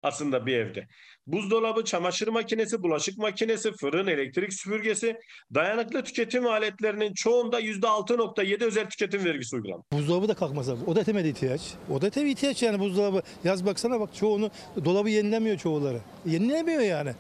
[0.03, 0.87] aslında bir evde.
[1.27, 5.17] Buzdolabı, çamaşır makinesi, bulaşık makinesi, fırın, elektrik süpürgesi,
[5.55, 9.85] dayanıklı tüketim aletlerinin çoğunda %6.7 özel tüketim vergisi uygulandı.
[9.93, 10.81] Buzdolabı da kalkmaz abi.
[10.87, 11.61] O da temel ihtiyaç.
[11.91, 13.23] O da temel ihtiyaç yani buzdolabı.
[13.45, 14.51] Yaz baksana bak çoğunu
[14.85, 16.01] dolabı yenilemiyor çoğuları.
[16.27, 17.13] Yenilemiyor yani.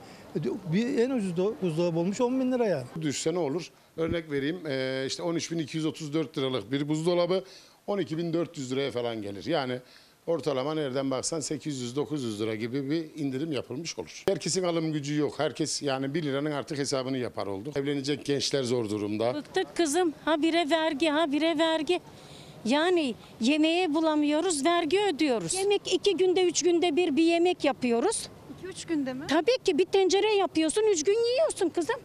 [0.72, 2.86] Bir en ucuz do- buzdolabı olmuş 10 bin lira yani.
[3.02, 3.70] Düşse ne olur?
[3.96, 7.44] Örnek vereyim eee, işte 13.234 liralık bir buzdolabı
[7.88, 9.44] 12.400 liraya falan gelir.
[9.44, 9.78] Yani
[10.28, 14.24] ortalama nereden baksan 800-900 lira gibi bir indirim yapılmış olur.
[14.28, 15.34] Herkesin alım gücü yok.
[15.38, 17.72] Herkes yani 1 liranın artık hesabını yapar oldu.
[17.76, 19.34] Evlenecek gençler zor durumda.
[19.34, 20.14] Bıktık kızım.
[20.24, 22.00] Ha bire vergi, ha bire vergi.
[22.64, 25.54] Yani yemeğe bulamıyoruz, vergi ödüyoruz.
[25.54, 28.28] Yemek iki günde, üç günde bir bir yemek yapıyoruz.
[28.58, 29.26] İki üç günde mi?
[29.28, 31.96] Tabii ki bir tencere yapıyorsun, üç gün yiyorsun kızım.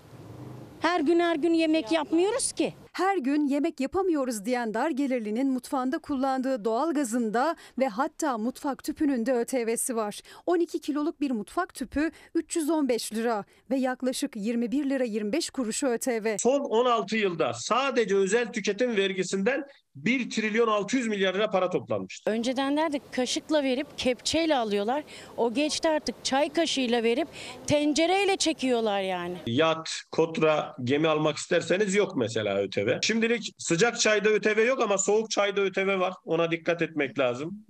[0.80, 2.74] Her gün her gün yemek yapmıyoruz ki.
[2.94, 9.26] Her gün yemek yapamıyoruz diyen dar gelirlinin mutfağında kullandığı doğal gazında ve hatta mutfak tüpünün
[9.26, 10.22] de ÖTV'si var.
[10.46, 16.36] 12 kiloluk bir mutfak tüpü 315 lira ve yaklaşık 21 lira 25 kuruş ÖTV.
[16.40, 22.32] Son 16 yılda sadece özel tüketim vergisinden 1 trilyon 600 milyar lira para toplanmıştır.
[22.32, 25.04] Önceden nerede kaşıkla verip kepçeyle alıyorlar.
[25.38, 27.28] O geçti artık çay kaşığıyla verip
[27.68, 29.38] tencereyle çekiyorlar yani.
[29.48, 32.83] Yat, kotra, gemi almak isterseniz yok mesela ÖTV.
[33.02, 36.14] Şimdilik sıcak çayda ÖTV yok ama soğuk çayda ÖTV var.
[36.26, 37.66] Ona dikkat etmek lazım.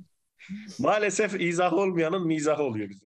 [0.80, 3.08] Maalesef izah olmayanın mizahı oluyor bizim.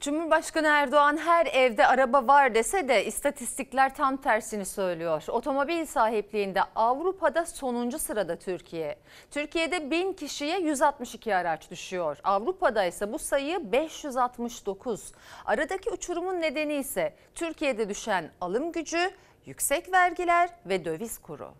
[0.00, 5.24] Cumhurbaşkanı Erdoğan her evde araba var dese de istatistikler tam tersini söylüyor.
[5.28, 8.98] Otomobil sahipliğinde Avrupa'da sonuncu sırada Türkiye.
[9.30, 12.16] Türkiye'de 1000 kişiye 162 araç düşüyor.
[12.24, 15.12] Avrupa'da ise bu sayı 569.
[15.44, 19.10] Aradaki uçurumun nedeni ise Türkiye'de düşen alım gücü,
[19.46, 21.54] yüksek vergiler ve döviz kuru.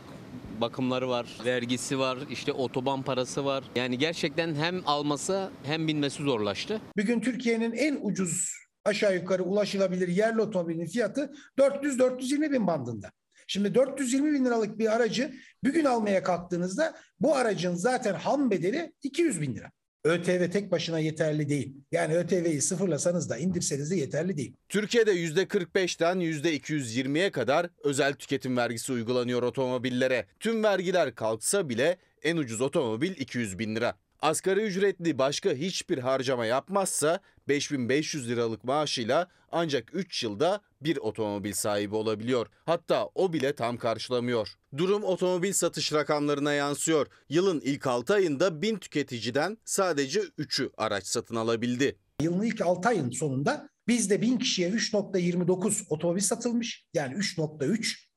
[0.60, 3.64] bakımları var, vergisi var, işte otoban parası var.
[3.76, 6.80] Yani gerçekten hem alması hem binmesi zorlaştı.
[6.96, 8.52] Bugün Türkiye'nin en ucuz
[8.84, 13.10] aşağı yukarı ulaşılabilir yerli otomobilin fiyatı 400-420 bin bandında.
[13.50, 15.34] Şimdi 420 bin liralık bir aracı
[15.64, 19.70] bugün almaya kalktığınızda bu aracın zaten ham bedeli 200 bin lira.
[20.04, 21.76] ÖTV tek başına yeterli değil.
[21.92, 24.56] Yani ÖTV'yi sıfırlasanız da indirseniz de yeterli değil.
[24.68, 30.26] Türkiye'de %45'ten %220'ye kadar özel tüketim vergisi uygulanıyor otomobillere.
[30.40, 33.94] Tüm vergiler kalksa bile en ucuz otomobil 200 bin lira.
[34.20, 41.94] Asgari ücretli başka hiçbir harcama yapmazsa 5500 liralık maaşıyla ancak 3 yılda bir otomobil sahibi
[41.94, 42.46] olabiliyor.
[42.66, 44.48] Hatta o bile tam karşılamıyor.
[44.76, 47.06] Durum otomobil satış rakamlarına yansıyor.
[47.28, 51.98] Yılın ilk 6 ayında 1000 tüketiciden sadece 3'ü araç satın alabildi.
[52.22, 56.86] Yılın ilk 6 ayın sonunda bizde 1000 kişiye 3.29 otomobil satılmış.
[56.94, 58.08] Yani 3.3.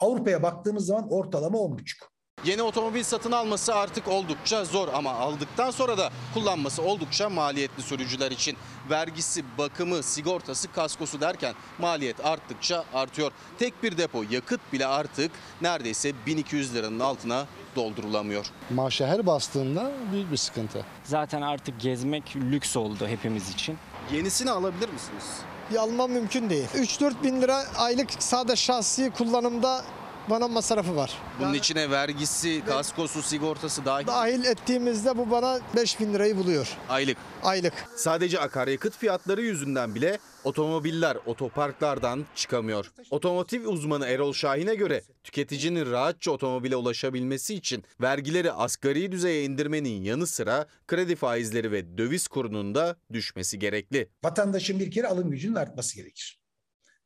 [0.00, 2.15] Avrupa'ya baktığımız zaman ortalama 10.5.
[2.44, 8.30] Yeni otomobil satın alması artık oldukça zor ama aldıktan sonra da kullanması oldukça maliyetli sürücüler
[8.30, 8.56] için.
[8.90, 13.32] Vergisi, bakımı, sigortası, kaskosu derken maliyet arttıkça artıyor.
[13.58, 17.46] Tek bir depo yakıt bile artık neredeyse 1200 liranın altına
[17.76, 18.46] doldurulamıyor.
[18.70, 20.84] Maaşa her bastığında büyük bir sıkıntı.
[21.04, 23.78] Zaten artık gezmek lüks oldu hepimiz için.
[24.12, 25.24] Yenisini alabilir misiniz?
[25.72, 26.68] Ya almam mümkün değil.
[26.74, 29.84] 3-4 bin lira aylık sade şahsi kullanımda
[30.30, 31.18] bana masrafı var.
[31.40, 34.06] Bunun içine vergisi, kaskosu, sigortası dahil.
[34.06, 36.76] Dahil ettiğimizde bu bana 5 bin lirayı buluyor.
[36.88, 37.16] Aylık.
[37.42, 37.72] Aylık.
[37.96, 42.92] Sadece akaryakıt fiyatları yüzünden bile otomobiller otoparklardan çıkamıyor.
[43.10, 50.26] Otomotiv uzmanı Erol Şahin'e göre tüketicinin rahatça otomobile ulaşabilmesi için vergileri asgari düzeye indirmenin yanı
[50.26, 54.08] sıra kredi faizleri ve döviz kurunun da düşmesi gerekli.
[54.24, 56.40] Vatandaşın bir kere alım gücünün artması gerekir.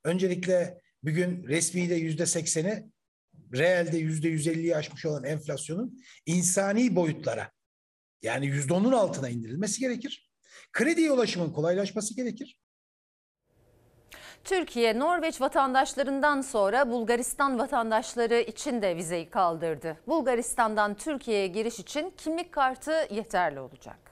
[0.05, 2.91] Öncelikle bugün resmi de yüzde sekseni,
[3.53, 7.51] reelde yüzde yüz elliyi aşmış olan enflasyonun insani boyutlara
[8.23, 10.31] yani yüzde onun altına indirilmesi gerekir.
[10.73, 12.61] Krediye ulaşımın kolaylaşması gerekir.
[14.45, 19.97] Türkiye, Norveç vatandaşlarından sonra Bulgaristan vatandaşları için de vizeyi kaldırdı.
[20.07, 24.10] Bulgaristan'dan Türkiye'ye giriş için kimlik kartı yeterli olacak.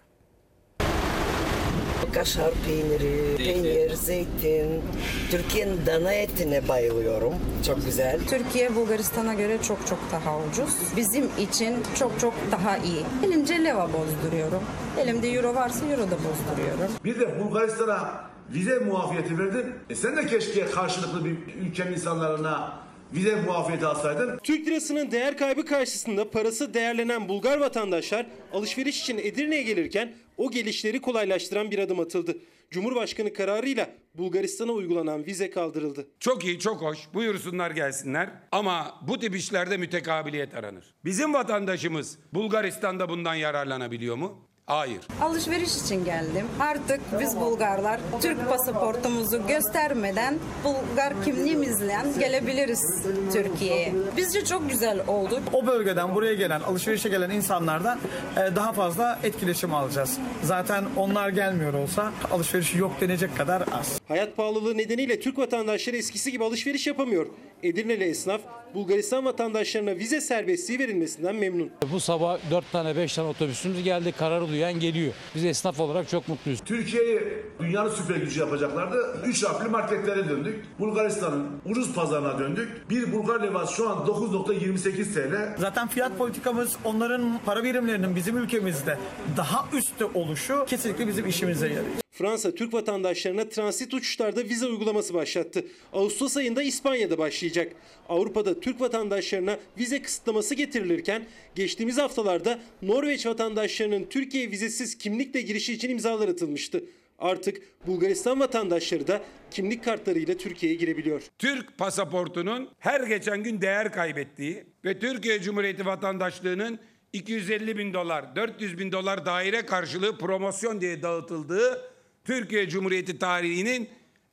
[2.15, 4.83] Kaşar peyniri, peynir, zeytin.
[5.31, 7.35] Türkiye'nin dana etine bayılıyorum.
[7.67, 8.21] Çok güzel.
[8.31, 10.75] Türkiye Bulgaristan'a göre çok çok daha ucuz.
[10.97, 13.03] Bizim için çok çok daha iyi.
[13.27, 14.63] Elimce leva bozduruyorum.
[14.99, 16.93] Elimde euro varsa euro da bozduruyorum.
[17.05, 19.75] Bir de Bulgaristan'a vize muafiyeti verdin.
[19.91, 22.73] E sen de keşke karşılıklı bir ülkenin insanlarına
[23.13, 24.39] vize muafiyeti alsaydın.
[24.43, 31.01] Türk lirasının değer kaybı karşısında parası değerlenen Bulgar vatandaşlar alışveriş için Edirne'ye gelirken o gelişleri
[31.01, 32.39] kolaylaştıran bir adım atıldı.
[32.71, 36.07] Cumhurbaşkanı kararıyla Bulgaristan'a uygulanan vize kaldırıldı.
[36.21, 36.99] Çok iyi, çok hoş.
[37.15, 38.31] Buyursunlar gelsinler.
[38.53, 40.95] Ama bu tip işlerde mütekabiliyet aranır.
[41.05, 44.48] Bizim vatandaşımız Bulgaristan'da bundan yararlanabiliyor mu?
[44.69, 45.01] Hayır.
[45.23, 46.47] Alışveriş için geldim.
[46.61, 53.93] Artık biz Bulgarlar Türk pasaportumuzu göstermeden Bulgar kimliğimizle gelebiliriz Türkiye'ye.
[54.17, 55.41] Bizce çok güzel oldu.
[55.53, 57.99] O bölgeden buraya gelen, alışverişe gelen insanlardan
[58.37, 60.19] e, daha fazla etkileşim alacağız.
[60.43, 64.01] Zaten onlar gelmiyor olsa alışveriş yok denecek kadar az.
[64.09, 67.27] Hayat pahalılığı nedeniyle Türk vatandaşları eskisi gibi alışveriş yapamıyor.
[67.63, 68.41] Edirneli esnaf
[68.75, 71.71] Bulgaristan vatandaşlarına vize serbestliği verilmesinden memnun.
[71.93, 74.13] Bu sabah 4 tane 5 tane otobüsümüz geldi.
[74.13, 75.13] Kararı duyan geliyor.
[75.35, 76.61] Biz esnaf olarak çok mutluyuz.
[76.65, 77.21] Türkiye'yi
[77.61, 79.23] dünyanın süper gücü yapacaklardı.
[79.27, 80.65] Üç harfli marketlere döndük.
[80.79, 82.91] Bulgaristan'ın ucuz pazarına döndük.
[82.91, 85.61] Bir Bulgar levası şu an 9.28 TL.
[85.61, 88.99] Zaten fiyat politikamız onların para birimlerinin bizim ülkemizde
[89.37, 92.08] daha üstte oluşu kesinlikle bizim işimize yarıyor.
[92.19, 95.65] Fransa Türk vatandaşlarına transit uçuşlarda vize uygulaması başlattı.
[95.93, 97.73] Ağustos ayında İspanya'da başlayacak.
[98.09, 105.91] Avrupa'da Türk vatandaşlarına vize kısıtlaması getirilirken geçtiğimiz haftalarda Norveç vatandaşlarının Türkiye vizesiz kimlikle girişi için
[105.91, 106.85] imzalar atılmıştı.
[107.19, 111.23] Artık Bulgaristan vatandaşları da kimlik kartlarıyla Türkiye'ye girebiliyor.
[111.39, 116.79] Türk pasaportunun her geçen gün değer kaybettiği ve Türkiye Cumhuriyeti vatandaşlığının
[117.13, 121.98] 250 bin dolar, 400 bin dolar daire karşılığı promosyon diye dağıtıldığı
[122.29, 123.89] Türkiye Cumhuriyeti tarihinin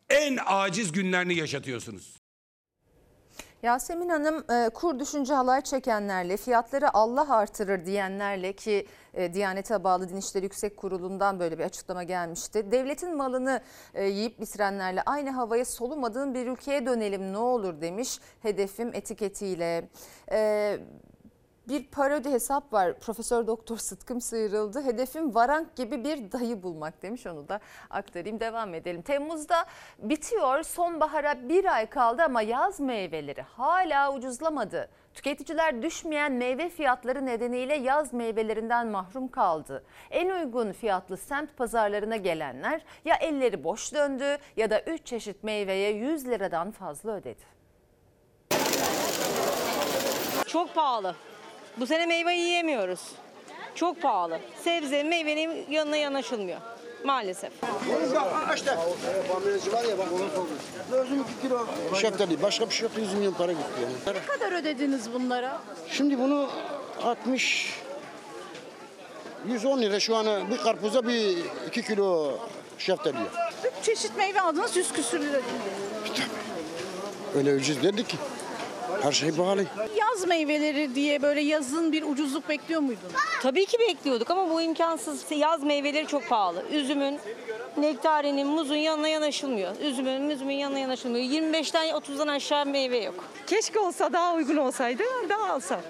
[0.10, 2.16] en aciz günlerini yaşatıyorsunuz.
[3.64, 10.10] Yasemin Hanım e, kur düşünce halay çekenlerle fiyatları Allah artırır diyenlerle ki e, Diyanete bağlı
[10.10, 12.72] Din İşleri Yüksek Kurulu'ndan böyle bir açıklama gelmişti.
[12.72, 13.62] Devletin malını
[13.94, 19.90] e, yiyip bitirenlerle aynı havaya solumadığın bir ülkeye dönelim ne olur demiş hedefim etiketiyle.
[21.68, 23.00] Bir parodi hesap var.
[23.00, 24.82] Profesör Doktor Sıtkım sıyrıldı.
[24.82, 27.28] Hedefim varank gibi bir dayı bulmak demiş.
[27.28, 28.40] Onu da aktarayım.
[28.40, 29.02] Devam edelim.
[29.02, 29.66] Temmuz'da
[30.00, 30.64] bitiyor.
[30.64, 34.90] Sonbahara bir ay kaldı ama yaz meyveleri hala ucuzlamadı.
[35.14, 39.84] Tüketiciler düşmeyen meyve fiyatları nedeniyle yaz meyvelerinden mahrum kaldı.
[40.12, 45.92] En uygun fiyatlı semt pazarlarına gelenler ya elleri boş döndü ya da 3 çeşit meyveye
[45.92, 47.44] 100 liradan fazla ödedi.
[50.48, 51.16] Çok pahalı.
[51.78, 53.00] Bu sene meyve yiyemiyoruz.
[53.76, 54.40] Çok pahalı.
[54.64, 56.60] Sebze, meyvenin yanına yanaşılmıyor.
[57.04, 57.52] Maalesef.
[60.92, 61.66] Özüm 2 kilo
[62.02, 62.42] şeftali.
[62.42, 62.98] Başka bir şey yok.
[62.98, 63.64] 100 milyon para gitti
[64.08, 64.18] yani.
[64.18, 65.62] Ne kadar ödediniz bunlara?
[65.92, 66.50] Şimdi bunu
[67.04, 67.74] 60
[69.48, 72.38] 110 lira şu an bir karpuza bir 2 kilo
[72.78, 73.16] şeftali.
[73.84, 75.42] Çeşit meyve aldınız 100 küsür lira.
[77.36, 78.18] Öyle ucuz dedik ki.
[79.06, 79.66] Her şey pahalı.
[79.98, 83.10] Yaz meyveleri diye böyle yazın bir ucuzluk bekliyor muydun?
[83.42, 85.26] Tabii ki bekliyorduk ama bu imkansız.
[85.32, 86.64] Yaz meyveleri çok pahalı.
[86.72, 87.20] Üzümün,
[87.78, 89.76] nektarinin, muzun yanına yanaşılmıyor.
[89.82, 91.26] Üzümün, müzümün yanına yanaşılmıyor.
[91.26, 93.24] 25'ten 30'dan aşağı meyve yok.
[93.48, 95.82] Keşke olsa daha uygun olsaydı daha alsa.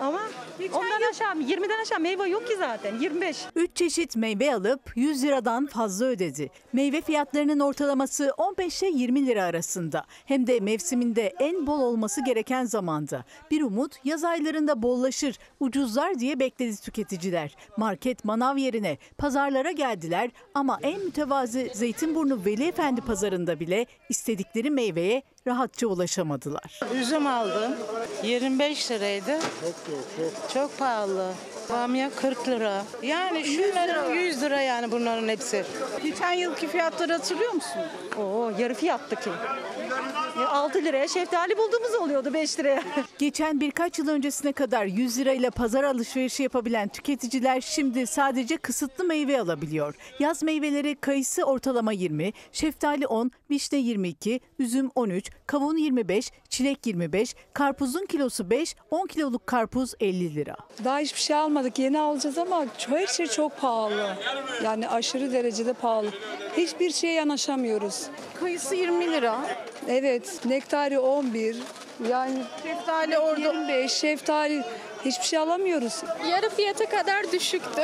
[0.00, 0.20] Ama
[0.66, 3.36] ondan aşağı 20'den aşağı meyve yok ki zaten 25.
[3.56, 6.50] 3 çeşit meyve alıp 100 liradan fazla ödedi.
[6.72, 10.04] Meyve fiyatlarının ortalaması 15 ile 20 lira arasında.
[10.24, 13.24] Hem de mevsiminde en bol olması gereken zamanda.
[13.50, 17.56] Bir umut yaz aylarında bollaşır, ucuzlar diye bekledi tüketiciler.
[17.76, 25.22] Market manav yerine pazarlara geldiler ama en mütevazı Zeytinburnu Veli Efendi pazarında bile istedikleri meyveye
[25.46, 26.80] rahatça ulaşamadılar.
[26.94, 27.72] Üzüm aldım.
[28.22, 29.38] 25 liraydı.
[30.54, 31.32] Çok pahalı.
[31.70, 32.84] Bamya 40 lira.
[33.02, 35.64] Yani şunların 100 lira yani bunların hepsi.
[36.02, 37.82] Geçen yılki fiyatları hatırlıyor musun?
[38.18, 39.30] Oo yarı fiyattı ki.
[40.46, 42.82] 6 liraya şeftali bulduğumuz oluyordu 5 liraya.
[43.18, 49.40] Geçen birkaç yıl öncesine kadar 100 lirayla pazar alışverişi yapabilen tüketiciler şimdi sadece kısıtlı meyve
[49.40, 49.94] alabiliyor.
[50.18, 57.34] Yaz meyveleri kayısı ortalama 20, şeftali 10, vişne 22, üzüm 13, kavun 25, çilek 25,
[57.52, 60.56] karpuzun kilosu 5, 10 kiloluk karpuz 50 lira.
[60.84, 61.78] Daha hiçbir şey almadık.
[61.78, 64.16] Yeni alacağız ama her şey çok pahalı.
[64.64, 66.10] Yani aşırı derecede pahalı.
[66.56, 68.06] Hiçbir şeye yanaşamıyoruz.
[68.40, 69.38] Kayısı 20 lira.
[69.88, 71.56] Evet, nektari 11.
[72.08, 74.62] Yani şeftali orada 25, şeftali
[75.04, 76.02] hiçbir şey alamıyoruz.
[76.30, 77.82] Yarı fiyata kadar düşüktü.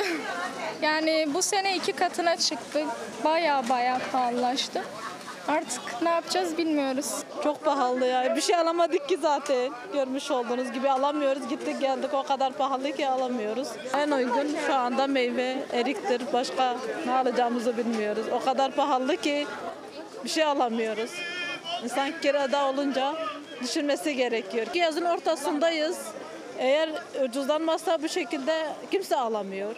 [0.83, 2.85] Yani bu sene iki katına çıktı.
[3.25, 4.83] Baya baya pahalılaştı.
[5.49, 7.11] Artık ne yapacağız bilmiyoruz.
[7.45, 8.37] Çok pahalı ya.
[8.37, 9.73] Bir şey alamadık ki zaten.
[9.93, 11.49] Görmüş olduğunuz gibi alamıyoruz.
[11.49, 13.69] Gittik geldik o kadar pahalı ki alamıyoruz.
[13.97, 16.23] En uygun şu anda meyve, eriktir.
[16.33, 16.77] Başka
[17.07, 18.27] ne alacağımızı bilmiyoruz.
[18.33, 19.47] O kadar pahalı ki
[20.25, 21.11] bir şey alamıyoruz.
[21.85, 23.15] İnsan kirada olunca
[23.63, 24.67] düşünmesi gerekiyor.
[24.75, 25.99] Yazın ortasındayız.
[26.59, 26.91] Eğer
[27.29, 29.75] ucuzlanmazsa bu şekilde kimse alamıyor.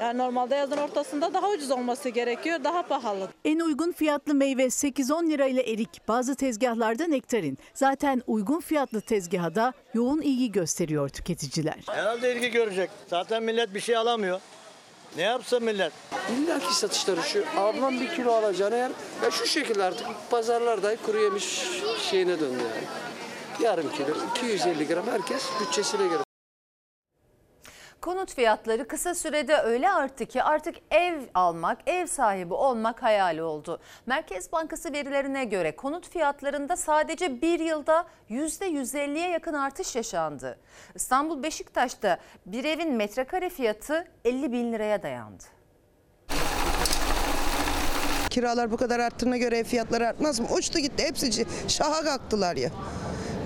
[0.00, 3.28] Yani normalde yazın ortasında daha ucuz olması gerekiyor, daha pahalı.
[3.44, 7.58] En uygun fiyatlı meyve 8-10 lira ile erik, bazı tezgahlarda nektarin.
[7.74, 11.78] Zaten uygun fiyatlı tezgahada yoğun ilgi gösteriyor tüketiciler.
[11.86, 12.90] Herhalde ilgi görecek.
[13.06, 14.40] Zaten millet bir şey alamıyor.
[15.16, 15.92] Ne yapsın millet?
[16.32, 17.44] İllaki satışları şu.
[17.56, 18.90] Ablam bir kilo alacağını yer.
[19.22, 21.62] Ya şu şekilde artık pazarlarda kuru yemiş
[22.10, 22.86] şeyine döndü yani.
[23.64, 26.29] Yarım kilo, 250 gram herkes bütçesine göre.
[28.00, 33.80] Konut fiyatları kısa sürede öyle arttı ki artık ev almak, ev sahibi olmak hayali oldu.
[34.06, 40.58] Merkez Bankası verilerine göre konut fiyatlarında sadece bir yılda %150'ye yakın artış yaşandı.
[40.94, 45.44] İstanbul Beşiktaş'ta bir evin metrekare fiyatı 50 bin liraya dayandı.
[48.30, 50.46] Kiralar bu kadar arttığına göre ev fiyatları artmaz mı?
[50.52, 52.70] Uçtu gitti hepsi şaha kalktılar ya.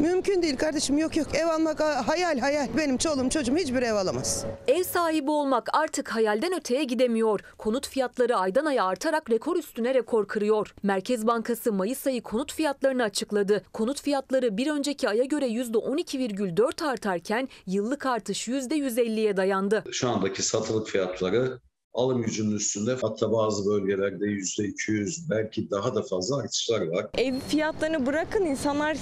[0.01, 2.69] Mümkün değil kardeşim yok yok ev almak hayal hayal.
[2.77, 4.45] Benim çoluğum çocuğum hiçbir ev alamaz.
[4.69, 7.41] Ev sahibi olmak artık hayalden öteye gidemiyor.
[7.59, 10.75] Konut fiyatları aydan aya artarak rekor üstüne rekor kırıyor.
[10.83, 13.63] Merkez Bankası Mayıs ayı konut fiyatlarını açıkladı.
[13.73, 19.85] Konut fiyatları bir önceki aya göre %12,4 artarken yıllık artış %150'ye dayandı.
[19.93, 21.59] Şu andaki satılık fiyatları
[21.95, 27.07] alım gücünün üstünde hatta bazı bölgelerde yüzde 200 belki daha da fazla artışlar var.
[27.19, 28.97] Ev fiyatlarını bırakın insanlar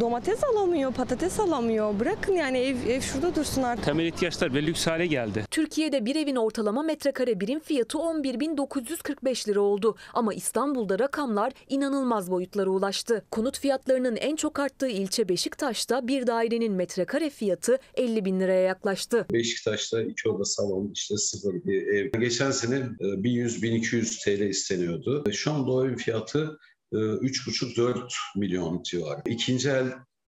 [0.00, 2.00] domates alamıyor, patates alamıyor.
[2.00, 3.84] Bırakın yani ev, ev şurada dursun artık.
[3.84, 5.44] Temel ihtiyaçlar ve lüks hale geldi.
[5.50, 9.96] Türkiye'de bir evin ortalama metrekare birim fiyatı 11.945 lira oldu.
[10.14, 13.24] Ama İstanbul'da rakamlar inanılmaz boyutlara ulaştı.
[13.30, 19.26] Konut fiyatlarının en çok arttığı ilçe Beşiktaş'ta bir dairenin metrekare fiyatı 50 bin liraya yaklaştı.
[19.32, 25.24] Beşiktaş'ta iki oda salon işte sıfır bir ev geçen sene 1100-1200 TL isteniyordu.
[25.32, 26.58] Şu anda o evin fiyatı
[26.92, 29.20] 3,5-4 milyon civarı.
[29.26, 29.86] İkinci el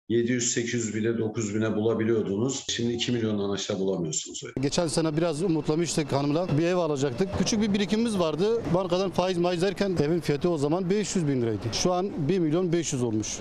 [0.09, 2.65] 700-800 bile 9 bine bulabiliyordunuz.
[2.69, 4.43] Şimdi 2 milyondan aşağı bulamıyorsunuz.
[4.61, 6.57] Geçen sene biraz umutlamıştık hanımla.
[6.57, 7.29] Bir ev alacaktık.
[7.37, 8.61] Küçük bir birikimimiz vardı.
[8.73, 11.63] Bankadan faiz maiz derken evin fiyatı o zaman 500 bin liraydı.
[11.71, 13.39] Şu an 1 milyon 500 olmuş.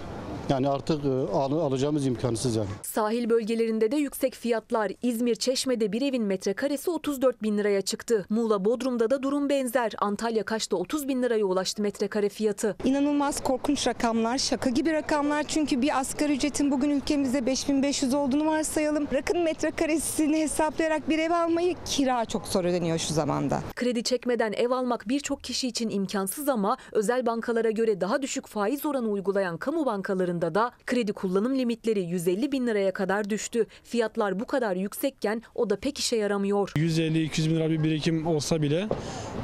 [0.48, 2.68] Yani artık e, al- alacağımız imkansız yani.
[2.82, 4.92] Sahil bölgelerinde de yüksek fiyatlar.
[5.02, 8.26] İzmir Çeşme'de bir evin metrekaresi 34 bin liraya çıktı.
[8.30, 9.92] Muğla Bodrum'da da durum benzer.
[9.98, 12.76] Antalya Kaş'ta 30 bin liraya ulaştı metrekare fiyatı.
[12.84, 15.42] İnanılmaz korkunç rakamlar, şaka gibi rakamlar.
[15.48, 19.08] Çünkü bir asgari ücretin bugün ülkemizde 5500 olduğunu varsayalım.
[19.12, 23.60] Rakın metrekaresini hesaplayarak bir ev almayı kira çok zor ödeniyor şu zamanda.
[23.76, 28.86] Kredi çekmeden ev almak birçok kişi için imkansız ama özel bankalara göre daha düşük faiz
[28.86, 33.66] oranı uygulayan kamu bankalarında da kredi kullanım limitleri 150 bin liraya kadar düştü.
[33.84, 36.72] Fiyatlar bu kadar yüksekken o da pek işe yaramıyor.
[36.76, 38.88] 150-200 bin lira bir birikim olsa bile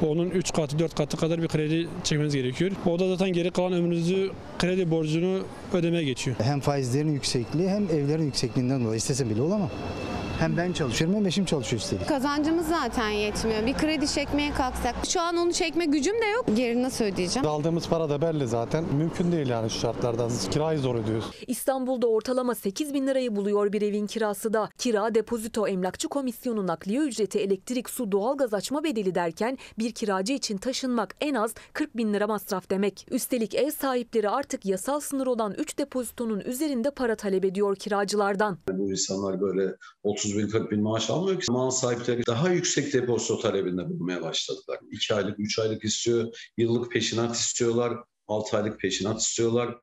[0.07, 2.71] onun 3 katı 4 katı kadar bir kredi çekmeniz gerekiyor.
[2.87, 5.43] O da zaten geri kalan ömrünüzü kredi borcunu
[5.73, 6.37] ödemeye geçiyor.
[6.43, 9.71] Hem faizlerin yüksekliği hem evlerin yüksekliğinden dolayı istesem bile olamam.
[10.39, 12.09] Hem ben çalışıyorum hem eşim çalışıyor üstelik.
[12.09, 13.67] Kazancımız zaten yetmiyor.
[13.67, 16.45] Bir kredi çekmeye kalksak şu an onu çekme gücüm de yok.
[16.57, 17.49] Geri nasıl ödeyeceğim?
[17.49, 18.85] Aldığımız para da belli zaten.
[18.99, 20.29] Mümkün değil yani şu şartlarda.
[20.51, 21.25] Kirayı zor ödüyoruz.
[21.47, 24.71] İstanbul'da ortalama 8 bin lirayı buluyor bir evin kirası da.
[24.79, 30.57] Kira, depozito, emlakçı komisyonu, nakliye ücreti, elektrik, su, doğalgaz açma bedeli derken bir kiracı için
[30.57, 33.07] taşınmak en az 40 bin lira masraf demek.
[33.11, 38.59] Üstelik ev sahipleri artık yasal sınır olan 3 depozitonun üzerinde para talep ediyor kiracılardan.
[38.73, 41.53] Bu insanlar böyle 30 bin 40 bin maaş almıyor ki.
[41.53, 44.79] Mal sahipleri daha yüksek depozito talebinde bulunmaya başladılar.
[44.91, 47.93] 2 aylık 3 aylık istiyor, yıllık peşinat istiyorlar,
[48.29, 49.79] 6 aylık peşinat istiyorlar.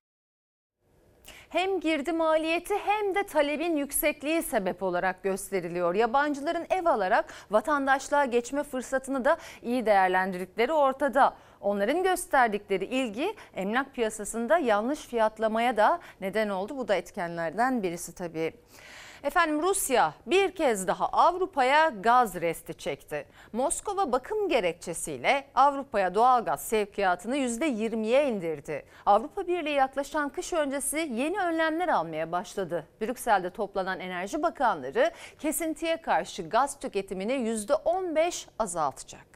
[1.51, 5.95] Hem girdi maliyeti hem de talebin yüksekliği sebep olarak gösteriliyor.
[5.95, 11.33] Yabancıların ev alarak vatandaşlığa geçme fırsatını da iyi değerlendirdikleri ortada.
[11.61, 16.77] Onların gösterdikleri ilgi emlak piyasasında yanlış fiyatlamaya da neden oldu.
[16.77, 18.53] Bu da etkenlerden birisi tabii.
[19.23, 23.25] Efendim Rusya bir kez daha Avrupa'ya gaz resti çekti.
[23.53, 28.85] Moskova bakım gerekçesiyle Avrupa'ya doğal gaz sevkiyatını %20'ye indirdi.
[29.05, 32.87] Avrupa Birliği yaklaşan kış öncesi yeni önlemler almaya başladı.
[33.01, 39.30] Brüksel'de toplanan enerji bakanları kesintiye karşı gaz tüketimini %15 azaltacak.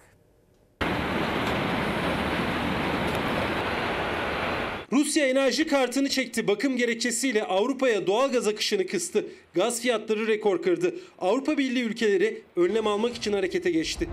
[4.95, 6.47] Rusya enerji kartını çekti.
[6.47, 9.25] Bakım gerekçesiyle Avrupa'ya doğal gaz akışını kıstı.
[9.53, 10.95] Gaz fiyatları rekor kırdı.
[11.19, 14.09] Avrupa Birliği ülkeleri önlem almak için harekete geçti.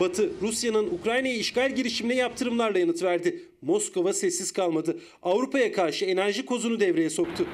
[0.00, 3.42] Batı, Rusya'nın Ukrayna'ya işgal girişimine yaptırımlarla yanıt verdi.
[3.62, 4.98] Moskova sessiz kalmadı.
[5.22, 7.46] Avrupa'ya karşı enerji kozunu devreye soktu.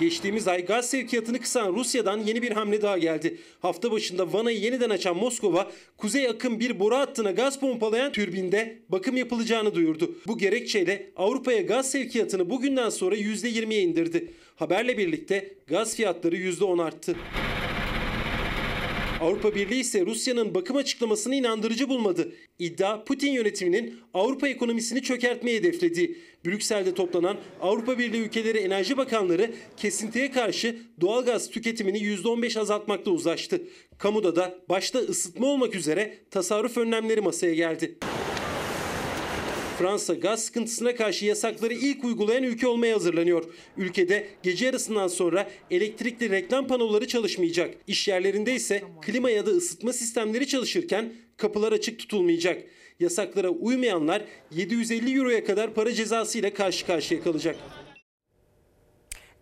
[0.00, 3.38] Geçtiğimiz ay gaz sevkiyatını kısan Rusya'dan yeni bir hamle daha geldi.
[3.60, 9.16] Hafta başında vanayı yeniden açan Moskova, kuzey akım bir boru hattına gaz pompalayan türbinde bakım
[9.16, 10.14] yapılacağını duyurdu.
[10.26, 14.32] Bu gerekçeyle Avrupa'ya gaz sevkiyatını bugünden sonra %20'ye indirdi.
[14.56, 17.16] Haberle birlikte gaz fiyatları %10 arttı.
[19.26, 22.32] Avrupa Birliği ise Rusya'nın bakım açıklamasını inandırıcı bulmadı.
[22.58, 26.18] İddia Putin yönetiminin Avrupa ekonomisini çökertmeyi hedeflediği.
[26.44, 33.62] Brüksel'de toplanan Avrupa Birliği ülkeleri enerji bakanları kesintiye karşı doğalgaz tüketimini %15 azaltmakta uzlaştı.
[33.98, 37.98] Kamuda da başta ısıtma olmak üzere tasarruf önlemleri masaya geldi.
[39.78, 43.44] Fransa gaz sıkıntısına karşı yasakları ilk uygulayan ülke olmaya hazırlanıyor.
[43.76, 47.74] Ülkede gece yarısından sonra elektrikli reklam panoları çalışmayacak.
[47.86, 52.62] İş yerlerinde ise klima ya da ısıtma sistemleri çalışırken kapılar açık tutulmayacak.
[53.00, 57.56] Yasaklara uymayanlar 750 euroya kadar para cezası ile karşı karşıya kalacak.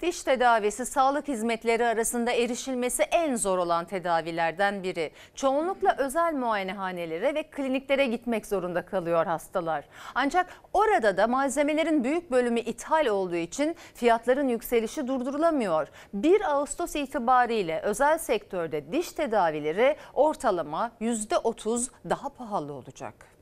[0.05, 5.11] Diş tedavisi sağlık hizmetleri arasında erişilmesi en zor olan tedavilerden biri.
[5.35, 9.85] Çoğunlukla özel muayenehanelere ve kliniklere gitmek zorunda kalıyor hastalar.
[10.15, 15.89] Ancak orada da malzemelerin büyük bölümü ithal olduğu için fiyatların yükselişi durdurulamıyor.
[16.15, 23.34] 1 Ağustos itibariyle özel sektörde diş tedavileri ortalama %30 daha pahalı olacak.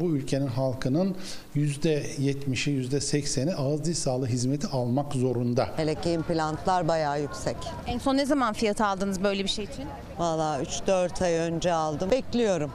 [0.00, 1.16] Bu ülkenin halkının
[1.56, 5.68] %70'i %80'i ağız diş sağlığı hizmeti almak zorunda.
[5.76, 7.56] Hele ki implantlar bayağı yüksek.
[7.86, 9.84] En son ne zaman fiyat aldınız böyle bir şey için?
[10.18, 12.10] Valla 3-4 ay önce aldım.
[12.10, 12.70] Bekliyorum.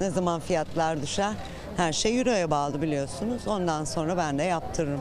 [0.00, 1.32] Ne zaman fiyatlar düşer?
[1.80, 3.48] Her şey euroya bağlı biliyorsunuz.
[3.48, 5.00] Ondan sonra ben de yaptırırım.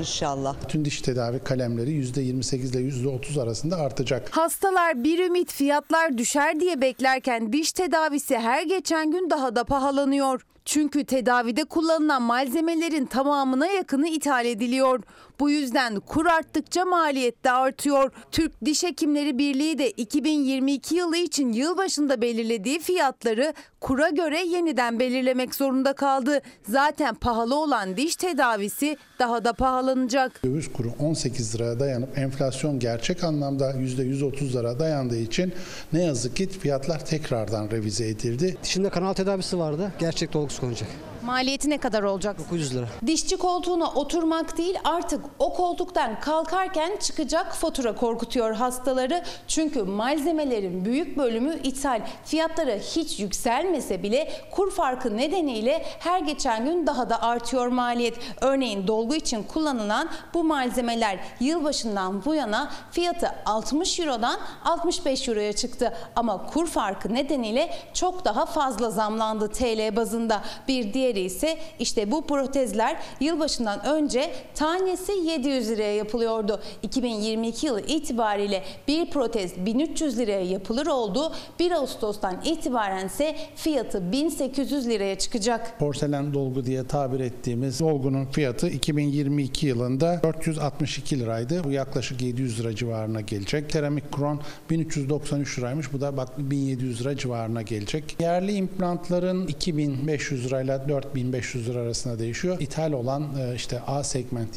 [0.00, 0.56] İnşallah.
[0.64, 4.36] Bütün diş tedavi kalemleri %28 ile %30 arasında artacak.
[4.36, 10.46] Hastalar bir ümit fiyatlar düşer diye beklerken diş tedavisi her geçen gün daha da pahalanıyor.
[10.64, 15.02] Çünkü tedavide kullanılan malzemelerin tamamına yakını ithal ediliyor.
[15.40, 18.12] Bu yüzden kur arttıkça maliyet de artıyor.
[18.32, 25.54] Türk Diş Hekimleri Birliği de 2022 yılı için yılbaşında belirlediği fiyatları kura göre yeniden belirlemek
[25.54, 26.40] zorunda kaldı.
[26.68, 30.44] Zaten pahalı olan diş tedavisi daha da pahalanacak.
[30.44, 35.52] Döviz kuru 18 liraya dayanıp enflasyon gerçek anlamda %130'lara dayandığı için
[35.92, 38.56] ne yazık ki fiyatlar tekrardan revize edildi.
[38.64, 39.92] Dişimde kanal tedavisi vardı.
[39.98, 40.88] Gerçek dolgusu konacak.
[41.24, 42.38] Maliyeti ne kadar olacak?
[42.38, 42.86] 900 lira.
[43.06, 49.22] Dişçi koltuğuna oturmak değil artık o koltuktan kalkarken çıkacak fatura korkutuyor hastaları.
[49.48, 52.00] Çünkü malzemelerin büyük bölümü ithal.
[52.24, 58.14] Fiyatları hiç yükselmese bile kur farkı nedeniyle her geçen gün daha da artıyor maliyet.
[58.40, 65.94] Örneğin dolgu için kullanılan bu malzemeler yılbaşından bu yana fiyatı 60 Euro'dan 65 Euro'ya çıktı.
[66.16, 70.42] Ama kur farkı nedeniyle çok daha fazla zamlandı TL bazında.
[70.68, 76.60] Bir diğeri ise işte bu protezler yılbaşından önce tanesi 700 liraya yapılıyordu.
[76.82, 81.32] 2022 yılı itibariyle bir protez 1300 liraya yapılır oldu.
[81.58, 85.78] 1 Ağustos'tan itibaren ise fiyatı 1800 liraya çıkacak.
[85.78, 91.64] Porselen dolgu diye tabir ettiğimiz dolgunun fiyatı 2022 yılında 462 liraydı.
[91.64, 93.70] Bu yaklaşık 700 lira civarına gelecek.
[93.70, 94.40] Keramik kron
[94.70, 95.92] 1393 liraymış.
[95.92, 98.16] Bu da bak 1700 lira civarına gelecek.
[98.20, 102.56] Yerli implantların 2500 lirayla 4500 lira arasında değişiyor.
[102.60, 104.56] İthal olan e, işte A segment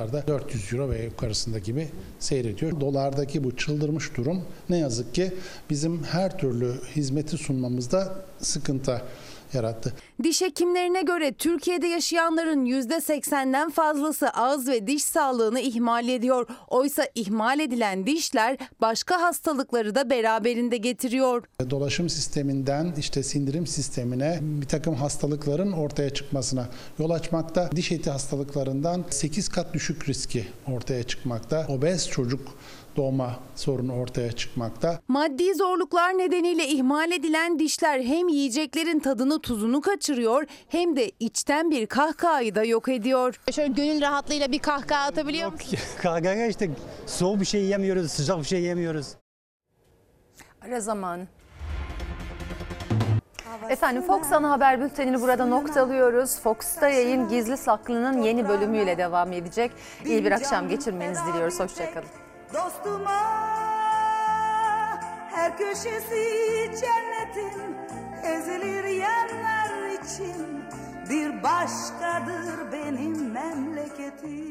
[0.00, 1.88] implantlarda 400 euro ve yukarısında gibi
[2.18, 2.80] seyrediyor.
[2.80, 5.32] Dolardaki bu çıldırmış durum ne yazık ki
[5.70, 9.02] bizim her türlü hizmeti sunmamızda sıkıntı
[9.54, 9.92] yarattı.
[10.22, 16.46] Diş hekimlerine göre Türkiye'de yaşayanların %80'den fazlası ağız ve diş sağlığını ihmal ediyor.
[16.68, 21.44] Oysa ihmal edilen dişler başka hastalıkları da beraberinde getiriyor.
[21.70, 27.70] Dolaşım sisteminden işte sindirim sistemine bir takım hastalıkların ortaya çıkmasına yol açmakta.
[27.76, 31.66] Diş eti hastalıklarından 8 kat düşük riski ortaya çıkmakta.
[31.68, 32.40] Obez çocuk
[33.00, 35.00] doğma sorunu ortaya çıkmakta.
[35.08, 41.86] Maddi zorluklar nedeniyle ihmal edilen dişler hem yiyeceklerin tadını tuzunu kaçırıyor hem de içten bir
[41.86, 43.40] kahkahayı da yok ediyor.
[43.52, 45.78] Şöyle gönül rahatlığıyla bir kahkaha atabiliyor musun?
[46.02, 46.70] Kahkaha işte
[47.06, 49.06] soğuk bir şey yemiyoruz, sıcak bir şey yemiyoruz.
[50.62, 51.20] Ara zaman.
[53.70, 56.40] Efendim Fox Ana Haber Bülteni'ni burada noktalıyoruz.
[56.40, 59.70] Fox'ta yayın Gizli Saklı'nın yeni bölümüyle devam edecek.
[60.04, 61.60] İyi bir akşam geçirmenizi diliyoruz.
[61.60, 62.29] Hoşçakalın.
[62.54, 63.20] Dostuma
[65.30, 67.76] her köşesi cennetin
[68.24, 70.64] ezilir yerler için
[71.10, 74.49] bir başkadır benim memleketim.